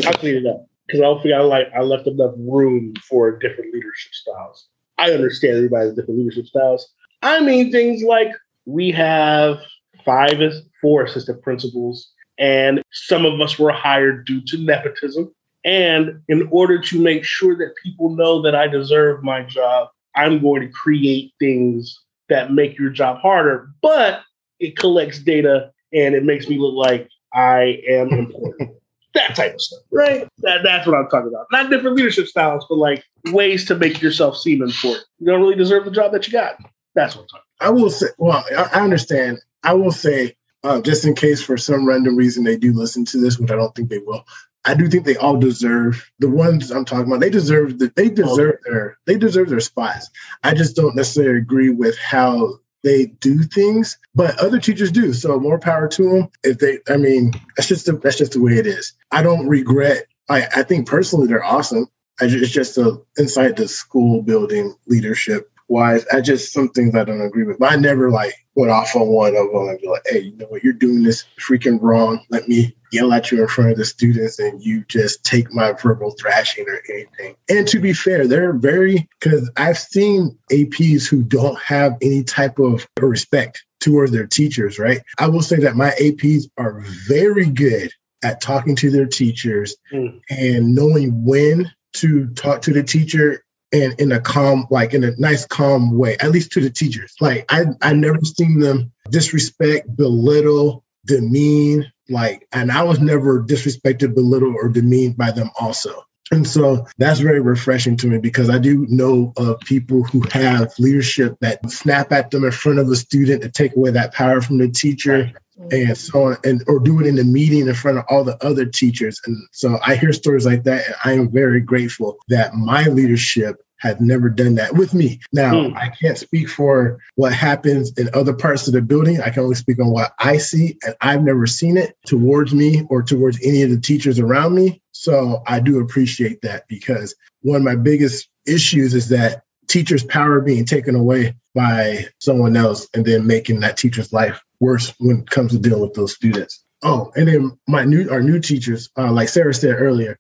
[0.07, 3.39] I'll clean it up because I don't think I like I left enough room for
[3.39, 4.69] different leadership styles.
[4.97, 6.93] I understand everybody's different leadership styles.
[7.23, 8.33] I mean things like
[8.65, 9.59] we have
[10.05, 10.41] five,
[10.81, 15.35] four assistant principals, and some of us were hired due to nepotism.
[15.65, 20.41] And in order to make sure that people know that I deserve my job, I'm
[20.41, 24.23] going to create things that make your job harder, but
[24.61, 28.71] it collects data and it makes me look like I am important.
[29.15, 30.29] that type of stuff, right?
[30.39, 31.47] That, that's what I'm talking about.
[31.51, 35.05] Not different leadership styles, but like ways to make yourself seem important.
[35.19, 36.57] You don't really deserve the job that you got.
[36.95, 37.67] That's what I'm talking about.
[37.67, 39.39] I will say, well, I understand.
[39.65, 43.19] I will say, uh, just in case for some random reason they do listen to
[43.19, 44.25] this, which I don't think they will,
[44.65, 47.21] I do think they all deserve the ones I'm talking about.
[47.21, 50.11] They deserve the, they deserve their they deserve their spots.
[50.43, 55.13] I just don't necessarily agree with how they do things, but other teachers do.
[55.13, 56.29] So more power to them.
[56.45, 58.93] If they, I mean, that's just the, that's just the way it is.
[59.11, 60.07] I don't regret.
[60.29, 61.87] I I think personally they're awesome.
[62.21, 66.05] I, it's just a inside the school building leadership wise.
[66.13, 67.59] I just some things I don't agree with.
[67.59, 70.37] But I never like went off on one of them and be like, hey, you
[70.37, 72.25] know what, you're doing this freaking wrong.
[72.31, 75.73] Let me yell at you in front of the students and you just take my
[75.73, 77.37] verbal thrashing or anything.
[77.49, 82.59] And to be fair, they're very because I've seen APs who don't have any type
[82.59, 85.01] of respect towards their teachers, right?
[85.19, 87.93] I will say that my APs are very good
[88.25, 90.21] at talking to their teachers mm.
[90.31, 95.13] and knowing when to talk to the teacher and in a calm, like in a
[95.19, 97.15] nice, calm way, at least to the teachers.
[97.21, 104.15] Like I, I never seen them disrespect, belittle, demean, like, and I was never disrespected,
[104.15, 106.05] belittled, or demeaned by them also.
[106.31, 110.73] And so that's very refreshing to me because I do know of people who have
[110.79, 114.41] leadership that snap at them in front of a student to take away that power
[114.43, 115.33] from the teacher
[115.73, 118.37] and so on, and or do it in the meeting in front of all the
[118.45, 119.21] other teachers.
[119.27, 123.57] And so I hear stories like that, and I am very grateful that my leadership
[123.79, 125.21] has never done that with me.
[125.33, 125.77] Now, mm.
[125.77, 129.21] I can't speak for what happens in other parts of the building.
[129.21, 132.85] I can only speak on what I see, and I've never seen it towards me
[132.91, 134.83] or towards any of the teachers around me.
[134.93, 140.41] So I do appreciate that because one of my biggest issues is that teachers' power
[140.41, 145.31] being taken away by someone else and then making that teacher's life worse when it
[145.31, 146.65] comes to dealing with those students.
[146.83, 150.19] Oh, and then my new our new teachers, uh, like Sarah said earlier,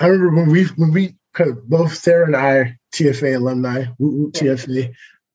[0.00, 1.14] I remember when we when we
[1.66, 4.92] both Sarah and I TFA alumni, TFA.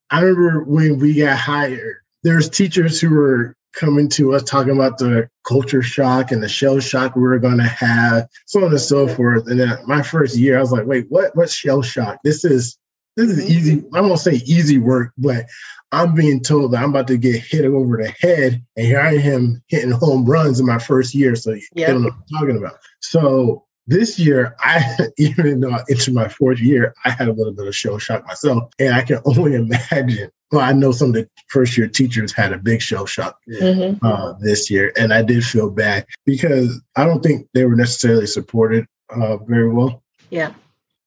[0.09, 4.99] I remember when we got hired, there's teachers who were coming to us talking about
[4.99, 8.79] the culture shock and the shell shock we were going to have, so on and
[8.79, 9.47] so forth.
[9.47, 11.35] And then my first year, I was like, wait, what?
[11.35, 12.19] What's shell shock?
[12.23, 12.77] This is
[13.15, 13.83] this is easy.
[13.93, 15.45] I won't say easy work, but
[15.91, 19.15] I'm being told that I'm about to get hit over the head, and here I
[19.15, 21.35] am hitting home runs in my first year.
[21.35, 21.89] So you yep.
[21.89, 22.77] know what I'm talking about.
[23.01, 27.53] So this year, I even though I entered my fourth year, I had a little
[27.53, 30.29] bit of shell shock myself, and I can only imagine.
[30.51, 34.05] Well, I know some of the first year teachers had a big shell shock mm-hmm.
[34.05, 38.27] uh, this year, and I did feel bad because I don't think they were necessarily
[38.27, 40.03] supported uh, very well.
[40.29, 40.53] Yeah,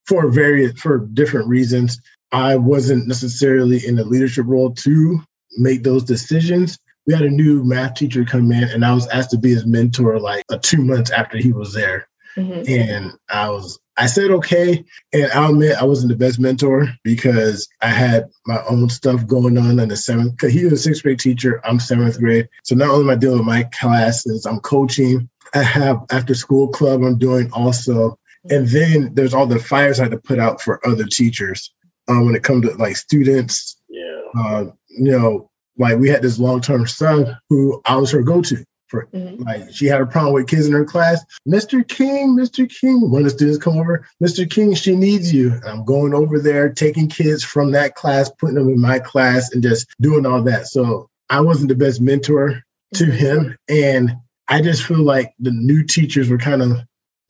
[0.06, 2.00] for various for different reasons.
[2.32, 5.20] I wasn't necessarily in the leadership role to
[5.58, 6.76] make those decisions.
[7.06, 9.64] We had a new math teacher come in, and I was asked to be his
[9.64, 12.08] mentor like a two months after he was there.
[12.36, 12.62] Mm-hmm.
[12.68, 14.84] And I was, I said okay.
[15.12, 19.56] And I'll admit I wasn't the best mentor because I had my own stuff going
[19.56, 21.60] on in the seventh, because he was a sixth grade teacher.
[21.66, 22.48] I'm seventh grade.
[22.64, 25.28] So not only am I dealing with my classes, I'm coaching.
[25.54, 28.18] I have after school club I'm doing also.
[28.50, 31.72] And then there's all the fires I had to put out for other teachers.
[32.08, 33.80] uh, when it comes to like students.
[33.88, 34.22] Yeah.
[34.38, 38.42] Uh, you know, like we had this long term son who I was her go
[38.42, 39.44] to for Mhm.
[39.44, 41.24] like she had a problem with kids in her class.
[41.48, 41.86] Mr.
[41.86, 42.68] King, Mr.
[42.68, 44.48] King, when the students come over, Mr.
[44.48, 45.52] King, she needs you.
[45.52, 49.52] And I'm going over there, taking kids from that class, putting them in my class,
[49.52, 50.66] and just doing all that.
[50.66, 52.62] So I wasn't the best mentor
[52.94, 53.10] to Mhm.
[53.12, 53.56] him.
[53.68, 54.16] And
[54.48, 56.78] I just feel like the new teachers were kind of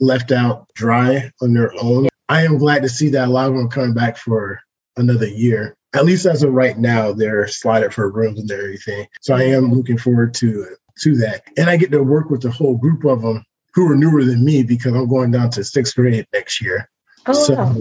[0.01, 2.09] left out dry on their own.
[2.29, 4.61] I am glad to see that a lot of them are coming back for
[4.99, 5.75] another year.
[5.95, 9.07] At least as of right now, they're slotted for rooms and everything.
[9.23, 10.67] So I am looking forward to
[11.01, 11.45] to that.
[11.57, 14.45] And I get to work with a whole group of them who are newer than
[14.45, 16.89] me because I'm going down to sixth grade next year.
[17.27, 17.77] Oh, so wow.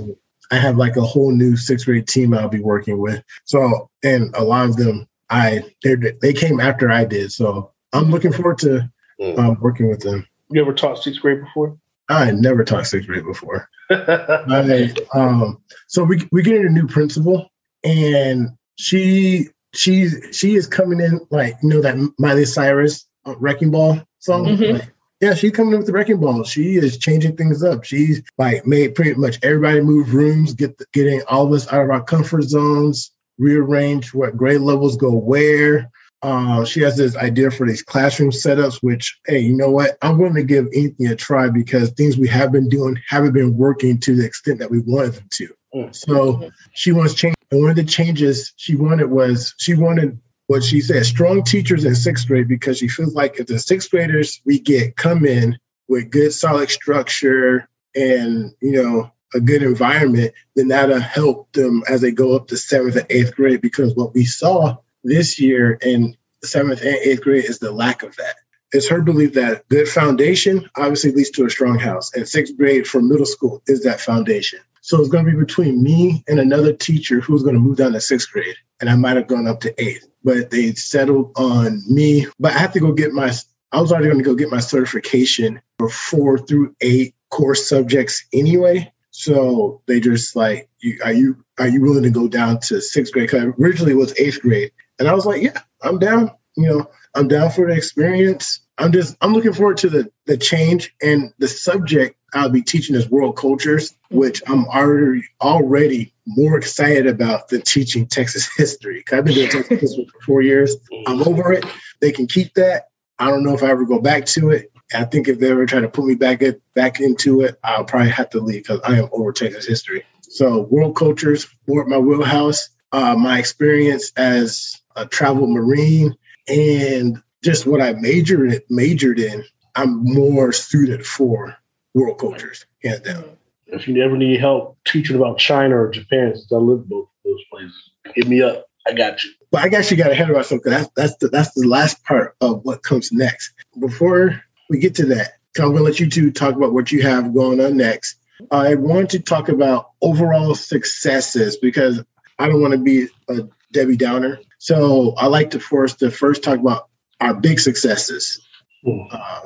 [0.52, 3.24] I have like a whole new sixth grade team I'll be working with.
[3.46, 7.32] So and a lot of them I they they came after I did.
[7.32, 9.38] So I'm looking forward to Mm.
[9.40, 10.28] um, working with them.
[10.52, 11.78] You ever taught sixth grade before?
[12.10, 13.70] I never taught sixth grade before.
[13.90, 17.50] I, um, so we we get a new principal,
[17.84, 23.72] and she she's she is coming in like you know that Miley Cyrus uh, Wrecking
[23.72, 24.46] Ball song.
[24.46, 24.74] Mhm.
[24.74, 26.44] Like, yeah, she's coming in with the Wrecking Ball.
[26.44, 27.84] She is changing things up.
[27.84, 31.84] She's like made pretty much everybody move rooms, get the, getting all of us out
[31.84, 35.90] of our comfort zones, rearrange what grade levels go where.
[36.22, 39.96] Uh, she has this idea for these classroom setups, which, hey, you know what?
[40.02, 43.56] I'm willing to give anything a try because things we have been doing haven't been
[43.56, 45.48] working to the extent that we wanted them to.
[45.76, 45.96] Mm.
[45.96, 47.35] So she wants change.
[47.52, 51.86] And one of the changes she wanted was she wanted what she said strong teachers
[51.86, 55.58] in sixth grade because she feels like if the sixth graders we get come in
[55.88, 62.02] with good solid structure and you know a good environment then that'll help them as
[62.02, 66.16] they go up to seventh and eighth grade because what we saw this year in
[66.44, 68.36] seventh and eighth grade is the lack of that.
[68.72, 72.88] It's her belief that good foundation obviously leads to a strong house and sixth grade
[72.88, 76.72] for middle school is that foundation so it's going to be between me and another
[76.72, 79.60] teacher who's going to move down to sixth grade and i might have gone up
[79.60, 82.26] to eighth but they settled on me.
[82.40, 83.32] But i have to go get my
[83.72, 88.26] i was already going to go get my certification for four through eight core subjects
[88.34, 88.92] anyway.
[89.12, 93.14] So they just like you, are you are you willing to go down to sixth
[93.14, 93.28] grade?
[93.28, 97.28] Because originally was eighth grade and i was like yeah i'm down you know i'm
[97.28, 98.62] down for the experience.
[98.78, 102.96] I'm just i'm looking forward to the the change and the subject i'll be teaching
[102.96, 109.04] is world cultures which i'm already already more excited about than teaching texas history.
[109.12, 110.76] I've been doing texas history for four years.
[111.08, 111.66] I'm over it.
[112.02, 112.90] They can keep that.
[113.20, 114.72] I don't know if i ever go back to it.
[114.94, 117.86] I think if they ever try to put me back at, back into it, I'll
[117.86, 120.04] probably have to leave because I am over Texas history.
[120.22, 126.16] So world cultures, more my wheelhouse, uh, my experience as a travel marine,
[126.48, 129.44] and just what I majored in, majored in,
[129.76, 131.56] I'm more suited for
[131.94, 133.26] world cultures, hands down.
[133.68, 137.24] If you ever need help teaching about China or Japan, since I live both of
[137.24, 138.66] those places, hit me up.
[138.88, 139.32] I got you.
[139.52, 142.04] But I guess you got ahead of myself because that's that's the that's the last
[142.04, 143.52] part of what comes next.
[143.80, 147.02] Before we get to that, I'm going to let you two talk about what you
[147.02, 148.18] have going on next.
[148.52, 152.04] I want to talk about overall successes because
[152.38, 154.40] I don't want to be a Debbie Downer.
[154.58, 156.88] So I like to for us to first talk about
[157.22, 158.42] our big successes
[158.86, 159.08] Mm.
[159.12, 159.42] uh,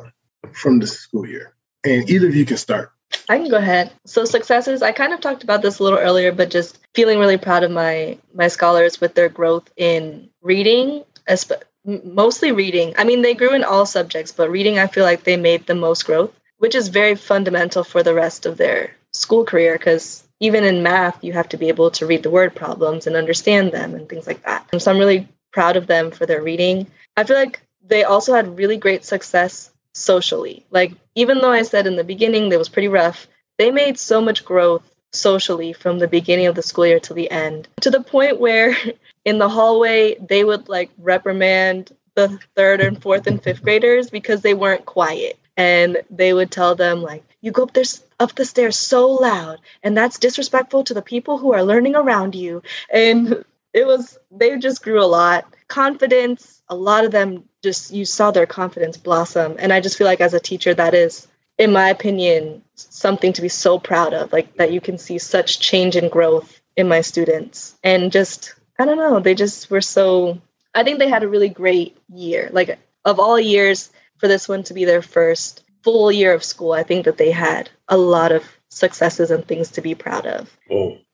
[0.51, 1.53] from the school year,
[1.85, 2.91] and either of you can start.
[3.29, 3.91] I can go ahead.
[4.05, 7.37] So successes, I kind of talked about this a little earlier, but just feeling really
[7.37, 11.63] proud of my my scholars with their growth in reading, esp-
[12.03, 12.93] mostly reading.
[12.97, 15.75] I mean, they grew in all subjects, but reading, I feel like they made the
[15.75, 20.63] most growth, which is very fundamental for the rest of their school career because even
[20.63, 23.93] in math, you have to be able to read the word problems and understand them
[23.93, 24.67] and things like that.
[24.79, 26.87] So I'm really proud of them for their reading.
[27.17, 30.65] I feel like they also had really great success socially.
[30.69, 34.21] Like, even though I said in the beginning that was pretty rough, they made so
[34.21, 38.01] much growth socially from the beginning of the school year to the end to the
[38.01, 38.75] point where
[39.25, 44.41] in the hallway they would like reprimand the third and fourth and fifth graders because
[44.41, 47.83] they weren't quiet and they would tell them like you go up there
[48.19, 52.35] up the stairs so loud and that's disrespectful to the people who are learning around
[52.35, 52.61] you.
[52.91, 53.43] And
[53.73, 55.45] it was they just grew a lot.
[55.67, 59.55] Confidence a lot of them just you saw their confidence blossom.
[59.59, 63.41] And i just feel like as a teacher that is in my opinion something to
[63.41, 67.01] be so proud of like that you can see such change and growth in my
[67.01, 67.75] students.
[67.83, 70.39] And just i don't know they just were so
[70.75, 72.49] i think they had a really great year.
[72.51, 76.73] Like of all years for this one to be their first full year of school
[76.73, 80.55] i think that they had a lot of successes and things to be proud of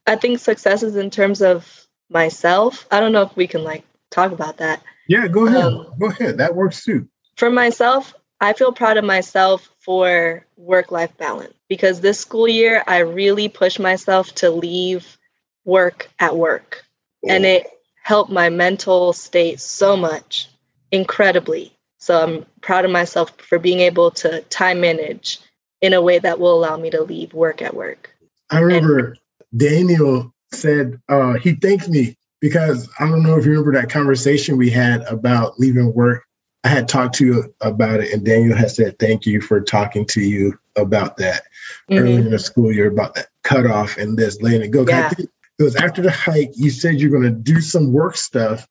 [0.08, 4.32] i think successes in terms of myself i don't know if we can like talk
[4.32, 5.64] about that Yeah, go ahead.
[5.64, 6.38] Um, go ahead.
[6.40, 7.08] That works too.
[7.38, 12.84] for myself, I feel proud of myself for work life balance because this school year,
[12.88, 15.18] I really pushed myself to leave
[15.64, 16.84] work at work.
[17.28, 17.68] And it
[18.04, 20.50] helped my mental state so much,
[20.92, 21.75] incredibly.
[22.06, 25.40] So I'm proud of myself for being able to time manage
[25.82, 28.16] in a way that will allow me to leave work at work.
[28.52, 29.18] I remember and,
[29.58, 34.56] Daniel said uh, he thanked me because I don't know if you remember that conversation
[34.56, 36.24] we had about leaving work.
[36.64, 40.06] I had talked to you about it, and Daniel has said thank you for talking
[40.06, 41.46] to you about that
[41.90, 41.98] mm-hmm.
[41.98, 44.86] early in the school year about that cutoff and this letting it go.
[44.88, 45.10] Yeah.
[45.58, 46.52] It was after the hike.
[46.54, 48.68] You said you're going to do some work stuff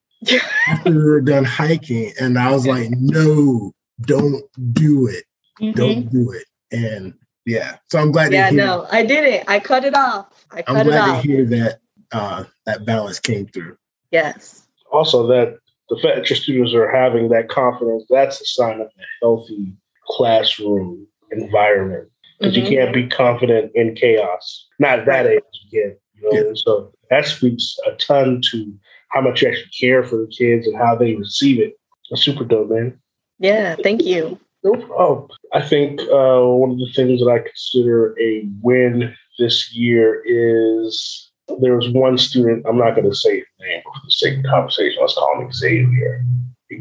[0.67, 3.71] after we were done hiking, and I was like, "No,
[4.01, 5.25] don't do it.
[5.61, 5.71] Mm-hmm.
[5.71, 7.13] Don't do it." And
[7.45, 8.33] yeah, so I'm glad.
[8.33, 9.43] Yeah, no, I did it.
[9.47, 10.45] I cut it off.
[10.51, 11.79] I cut I'm glad to hear that
[12.11, 13.77] uh, that balance came through.
[14.11, 14.67] Yes.
[14.91, 15.57] Also, that
[15.89, 19.73] the fact that your students are having that confidence, that's a sign of a healthy
[20.07, 22.09] classroom environment.
[22.39, 22.65] Because mm-hmm.
[22.65, 24.67] you can't be confident in chaos.
[24.79, 25.97] Not at that age again.
[26.15, 26.47] You know?
[26.49, 26.53] Yeah.
[26.55, 28.73] So that speaks a ton to
[29.11, 31.73] how much you actually care for the kids and how they receive it.
[32.09, 32.99] That's super dope, man.
[33.39, 34.39] Yeah, thank you.
[34.63, 35.29] Problem.
[35.53, 41.31] I think uh, one of the things that I consider a win this year is
[41.61, 44.45] there was one student, I'm not going to say his name for the sake of
[44.45, 44.97] conversation.
[44.99, 46.25] Let's call him Xavier.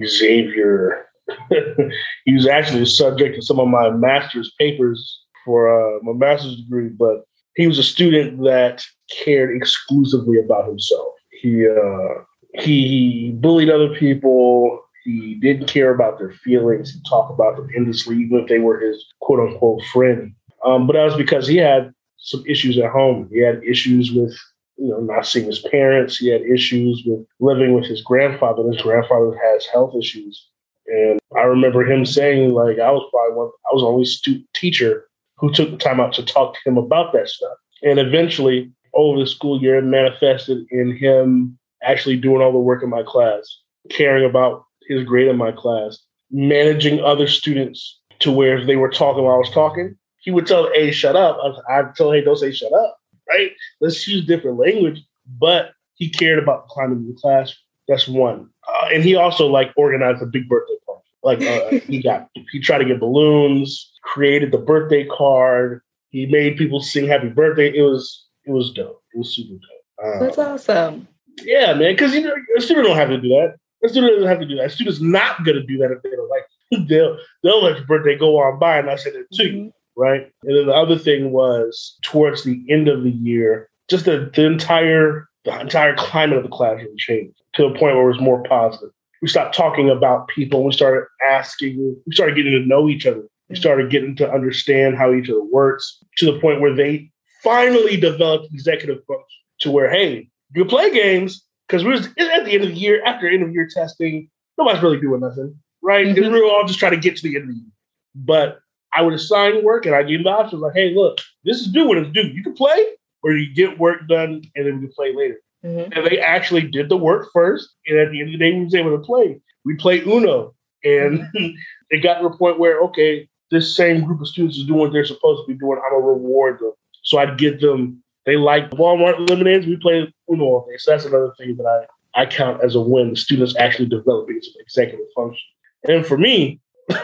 [0.07, 1.07] Xavier,
[2.25, 6.57] he was actually the subject of some of my master's papers for uh, my master's
[6.57, 7.25] degree, but
[7.57, 8.83] he was a student that
[9.25, 11.14] cared exclusively about himself.
[11.45, 12.23] He uh,
[12.55, 14.81] he bullied other people.
[15.05, 16.95] He didn't care about their feelings.
[16.95, 20.35] He talked about them endlessly, even if they were his quote unquote friend.
[20.65, 23.29] Um, but that was because he had some issues at home.
[23.31, 24.35] He had issues with
[24.79, 26.17] you know not seeing his parents.
[26.17, 28.63] He had issues with living with his grandfather.
[28.73, 30.49] His grandfather has health issues,
[30.87, 33.51] and I remember him saying like I was probably one.
[33.71, 35.05] I was the only student teacher
[35.37, 37.59] who took the time out to talk to him about that stuff.
[37.83, 42.91] And eventually, over the school year, manifested in him actually doing all the work in
[42.91, 45.99] my class, caring about his grade in my class,
[46.31, 50.47] managing other students to where if they were talking while I was talking, he would
[50.47, 51.39] tell A, shut up.
[51.69, 53.53] I'd tell, hey, don't say shut up, right?
[53.81, 55.01] Let's use different language.
[55.39, 57.55] But he cared about of the class.
[57.89, 58.49] That's one.
[58.67, 61.03] Uh, and he also like organized a big birthday party.
[61.23, 65.83] Like uh, he got, he tried to get balloons, created the birthday card.
[66.11, 67.75] He made people sing happy birthday.
[67.75, 69.03] It was, it was dope.
[69.15, 70.05] It was super dope.
[70.05, 71.09] Uh, That's awesome.
[71.43, 71.95] Yeah, man.
[71.95, 73.57] Because you know, a student don't have to do that.
[73.85, 74.67] A student doesn't have to do that.
[74.67, 76.43] A student's not gonna do that if they don't like.
[76.43, 76.49] It.
[76.89, 79.45] They'll they'll let your birthday go on by, and I said it too.
[79.45, 80.31] Mm-hmm right?
[80.43, 84.47] And then the other thing was towards the end of the year, just the, the
[84.47, 88.43] entire the entire climate of the classroom changed to a point where it was more
[88.45, 88.89] positive.
[89.21, 90.65] We stopped talking about people.
[90.65, 91.97] We started asking.
[92.07, 93.25] We started getting to know each other.
[93.51, 97.11] We started getting to understand how each other works to the point where they
[97.45, 99.27] finally developed executive function
[99.61, 102.15] to where, hey, you play games because we're at
[102.45, 104.29] the end of the year after end of year testing.
[104.59, 106.07] Nobody's really doing nothing, right?
[106.07, 106.33] Mm-hmm.
[106.33, 107.71] we were all just trying to get to the end of the year.
[108.15, 108.61] But
[108.95, 111.69] I would assign work and I give them the options like, hey, look, this is
[111.69, 112.29] due when it's due.
[112.29, 112.87] You can play
[113.23, 115.41] or you get work done and then we can play later.
[115.65, 115.93] Mm-hmm.
[115.93, 117.69] And they actually did the work first.
[117.87, 119.41] And at the end of the day, we was able to play.
[119.65, 120.55] We play Uno.
[120.85, 121.57] And mm-hmm.
[121.91, 124.93] it got to the point where, okay, this same group of students is doing what
[124.93, 125.81] they're supposed to be doing.
[125.85, 126.73] I'm going to reward them.
[127.05, 129.67] So I'd give them, they like Walmart lemonades.
[129.67, 130.77] We play Uno all day.
[130.79, 133.11] So that's another thing that I, I count as a win.
[133.11, 135.45] The students actually developing some executive function.
[135.87, 136.61] And for me,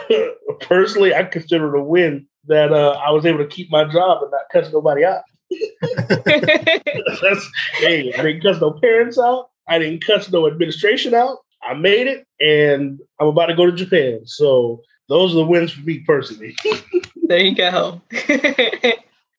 [0.61, 4.23] personally, I consider it a win that uh, I was able to keep my job
[4.23, 5.21] and not cuss nobody out.
[5.81, 9.49] That's, hey, I didn't cuss no parents out.
[9.67, 11.39] I didn't cuss no administration out.
[11.63, 14.21] I made it, and I'm about to go to Japan.
[14.25, 16.55] So those are the wins for me personally.
[17.27, 18.01] there you go.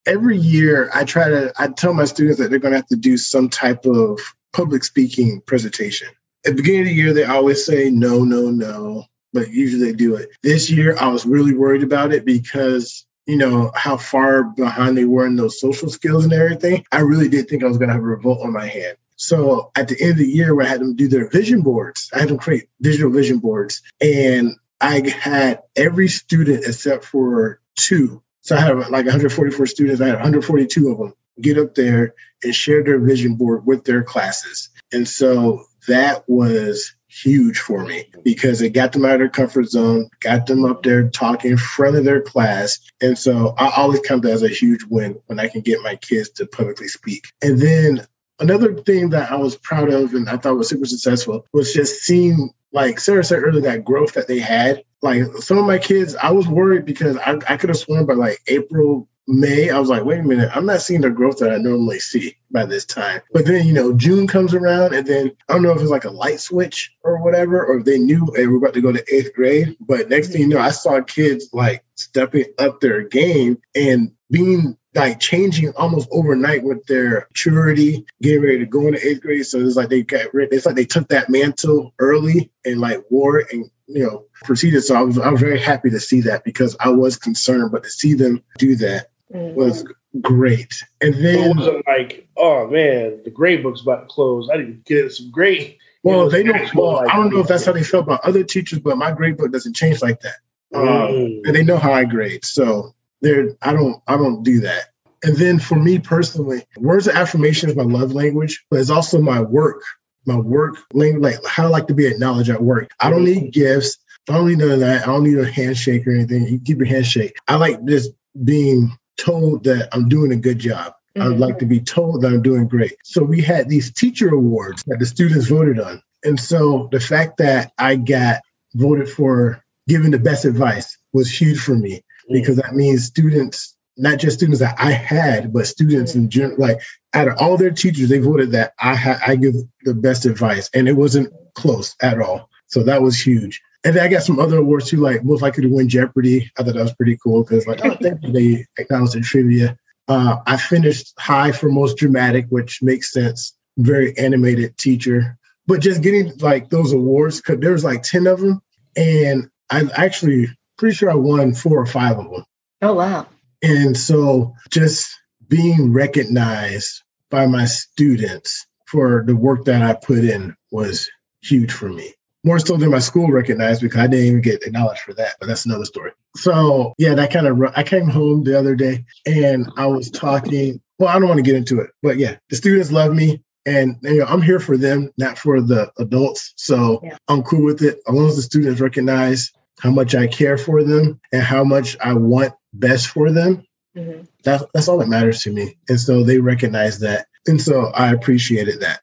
[0.06, 1.52] Every year, I try to.
[1.58, 4.18] I tell my students that they're going to have to do some type of
[4.52, 6.08] public speaking presentation.
[6.44, 9.96] At the beginning of the year, they always say no, no, no but usually they
[9.96, 10.30] do it.
[10.42, 15.04] This year, I was really worried about it because you know how far behind they
[15.04, 16.84] were in those social skills and everything.
[16.92, 18.96] I really did think I was going to have a revolt on my hand.
[19.16, 22.10] So at the end of the year, where I had them do their vision boards,
[22.12, 28.21] I had them create digital vision boards, and I had every student except for two.
[28.42, 30.00] So I had like 144 students.
[30.00, 34.02] I had 142 of them get up there and share their vision board with their
[34.02, 34.68] classes.
[34.92, 39.68] And so that was huge for me because it got them out of their comfort
[39.68, 42.78] zone, got them up there talking in front of their class.
[43.00, 45.96] And so I always count that as a huge win when I can get my
[45.96, 47.26] kids to publicly speak.
[47.42, 48.06] And then
[48.38, 52.02] another thing that I was proud of and I thought was super successful was just
[52.02, 54.82] seeing, like Sarah said earlier, that growth that they had.
[55.02, 58.14] Like some of my kids, I was worried because I, I could have sworn by
[58.14, 61.52] like April, May, I was like, wait a minute, I'm not seeing the growth that
[61.52, 63.20] I normally see by this time.
[63.32, 66.04] But then, you know, June comes around, and then I don't know if it's like
[66.04, 69.14] a light switch or whatever, or if they knew they we're about to go to
[69.14, 69.76] eighth grade.
[69.80, 74.76] But next thing you know, I saw kids like stepping up their game and being
[74.94, 79.46] like changing almost overnight with their maturity, getting ready to go into eighth grade.
[79.46, 83.38] So it's like they got it's like they took that mantle early and like wore
[83.38, 84.82] it and you know proceeded.
[84.82, 87.84] So I was I was very happy to see that because I was concerned, but
[87.84, 89.54] to see them do that mm-hmm.
[89.54, 89.84] was
[90.20, 90.74] great.
[91.00, 94.48] And then it wasn't like, oh man, the grade book's about to close.
[94.52, 95.78] I didn't get some great.
[96.02, 96.74] Well, they don't.
[96.74, 99.12] Well, like, I don't know if that's how they feel about other teachers, but my
[99.12, 100.36] grade book doesn't change like that.
[100.74, 101.38] Um, mm.
[101.38, 103.56] Um, and they know how I grade, so they're.
[103.62, 104.02] I don't.
[104.06, 104.90] I don't do that.
[105.24, 109.20] And then for me personally, words of affirmation is my love language, but it's also
[109.20, 109.80] my work,
[110.26, 112.90] my work language, like how I like to be acknowledged at work.
[113.00, 113.98] I don't need gifts.
[114.28, 115.02] I don't need none of that.
[115.02, 116.46] I don't need a handshake or anything.
[116.46, 117.36] You keep your handshake.
[117.48, 118.10] I like just
[118.44, 120.94] being told that I'm doing a good job.
[121.16, 121.34] Mm-hmm.
[121.34, 122.94] I'd like to be told that I'm doing great.
[123.04, 126.02] So we had these teacher awards that the students voted on.
[126.24, 128.40] And so the fact that I got
[128.74, 132.02] voted for giving the best advice was huge for me.
[132.30, 136.58] Because that means students not just students that I had, but students in general.
[136.58, 136.80] Like
[137.14, 139.54] out of all their teachers, they voted that I had I give
[139.84, 142.48] the best advice, and it wasn't close at all.
[142.68, 143.60] So that was huge.
[143.84, 146.50] And then I got some other awards too, like most likely to win Jeopardy.
[146.58, 149.76] I thought that was pretty cool because like oh, thank they acknowledged the trivia.
[150.08, 153.54] Uh, I finished high for most dramatic, which makes sense.
[153.78, 158.40] Very animated teacher, but just getting like those awards because there was like ten of
[158.40, 158.60] them,
[158.96, 160.48] and I'm actually
[160.82, 162.44] pretty sure I won four or five of them.
[162.82, 163.28] Oh wow!
[163.62, 165.08] And so just
[165.46, 171.08] being recognized by my students for the work that I put in was
[171.40, 172.12] huge for me.
[172.42, 175.46] More so than my school recognized because I didn't even get acknowledged for that, but
[175.46, 176.10] that's another story.
[176.34, 180.80] So yeah, that kind of I came home the other day and I was talking.
[180.98, 183.96] Well, I don't want to get into it, but yeah, the students love me, and
[184.02, 186.54] you know I'm here for them, not for the adults.
[186.56, 187.16] So yeah.
[187.28, 189.52] I'm cool with it as long as the students recognize
[189.82, 193.66] how much I care for them and how much I want best for them.
[193.96, 194.22] Mm-hmm.
[194.44, 195.76] That's that's all that matters to me.
[195.88, 197.26] And so they recognize that.
[197.48, 199.00] And so I appreciated that.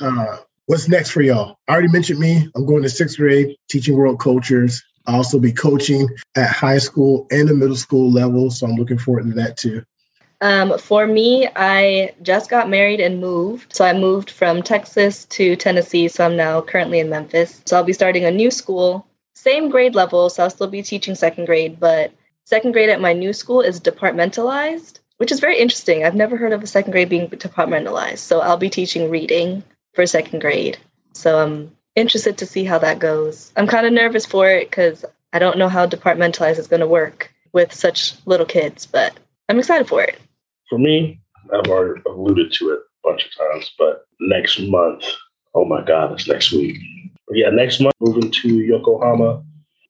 [0.00, 1.58] Uh, what's next for y'all?
[1.66, 2.48] I already mentioned me.
[2.54, 4.80] I'm going to sixth grade, teaching world cultures.
[5.06, 8.50] I'll also be coaching at high school and the middle school level.
[8.50, 9.82] So I'm looking forward to that too.
[10.42, 13.74] Um, for me, I just got married and moved.
[13.74, 16.06] So I moved from Texas to Tennessee.
[16.06, 17.62] So I'm now currently in Memphis.
[17.66, 20.30] So I'll be starting a new school, same grade level.
[20.30, 22.12] So I'll still be teaching second grade, but
[22.44, 26.04] second grade at my new school is departmentalized, which is very interesting.
[26.04, 28.18] I've never heard of a second grade being departmentalized.
[28.18, 29.62] So I'll be teaching reading
[29.94, 30.78] for second grade.
[31.12, 33.52] So I'm interested to see how that goes.
[33.56, 36.86] I'm kind of nervous for it because I don't know how departmentalized is going to
[36.86, 39.18] work with such little kids, but
[39.48, 40.18] I'm excited for it.
[40.68, 41.20] For me,
[41.52, 45.04] I've already alluded to it a bunch of times, but next month,
[45.54, 46.78] oh my God, it's next week.
[47.32, 49.42] Yeah, next month, moving to Yokohama,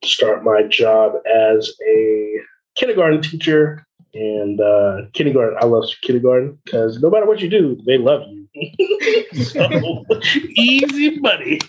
[0.02, 2.40] to start my job as a
[2.76, 5.56] kindergarten teacher and uh, kindergarten.
[5.60, 9.24] I love kindergarten because no matter what you do, they love you.
[9.44, 10.04] so
[10.56, 11.60] easy money.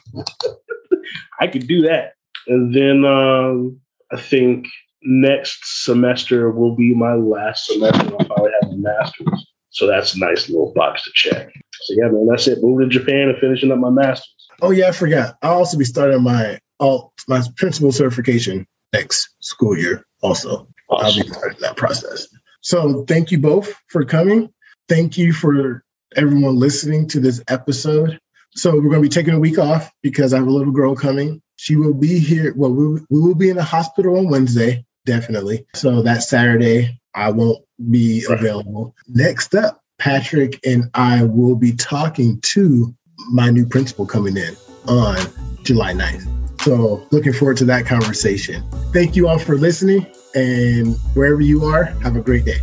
[1.39, 2.13] I could do that.
[2.47, 3.79] And then um,
[4.11, 4.67] I think
[5.03, 8.11] next semester will be my last semester.
[8.19, 9.47] I'll probably have a master's.
[9.69, 11.49] So that's a nice little box to check.
[11.83, 12.59] So yeah, man, that's it.
[12.61, 14.40] Moving to Japan and finishing up my master's.
[14.61, 15.37] Oh yeah, I forgot.
[15.41, 20.67] I'll also be starting my all my principal certification next school year also.
[20.89, 21.05] Awesome.
[21.05, 22.27] I'll be starting that process.
[22.61, 24.51] So thank you both for coming.
[24.87, 25.83] Thank you for
[26.15, 28.19] everyone listening to this episode.
[28.53, 30.95] So we're going to be taking a week off because I have a little girl
[30.95, 31.41] coming.
[31.55, 32.53] She will be here.
[32.55, 35.65] Well, we, we will be in the hospital on Wednesday, definitely.
[35.73, 38.93] So that Saturday, I won't be available.
[39.07, 42.93] Next up, Patrick and I will be talking to
[43.29, 44.55] my new principal coming in
[44.87, 45.17] on
[45.63, 46.61] July 9th.
[46.61, 48.63] So, looking forward to that conversation.
[48.93, 50.05] Thank you all for listening.
[50.35, 52.59] And wherever you are, have a great day.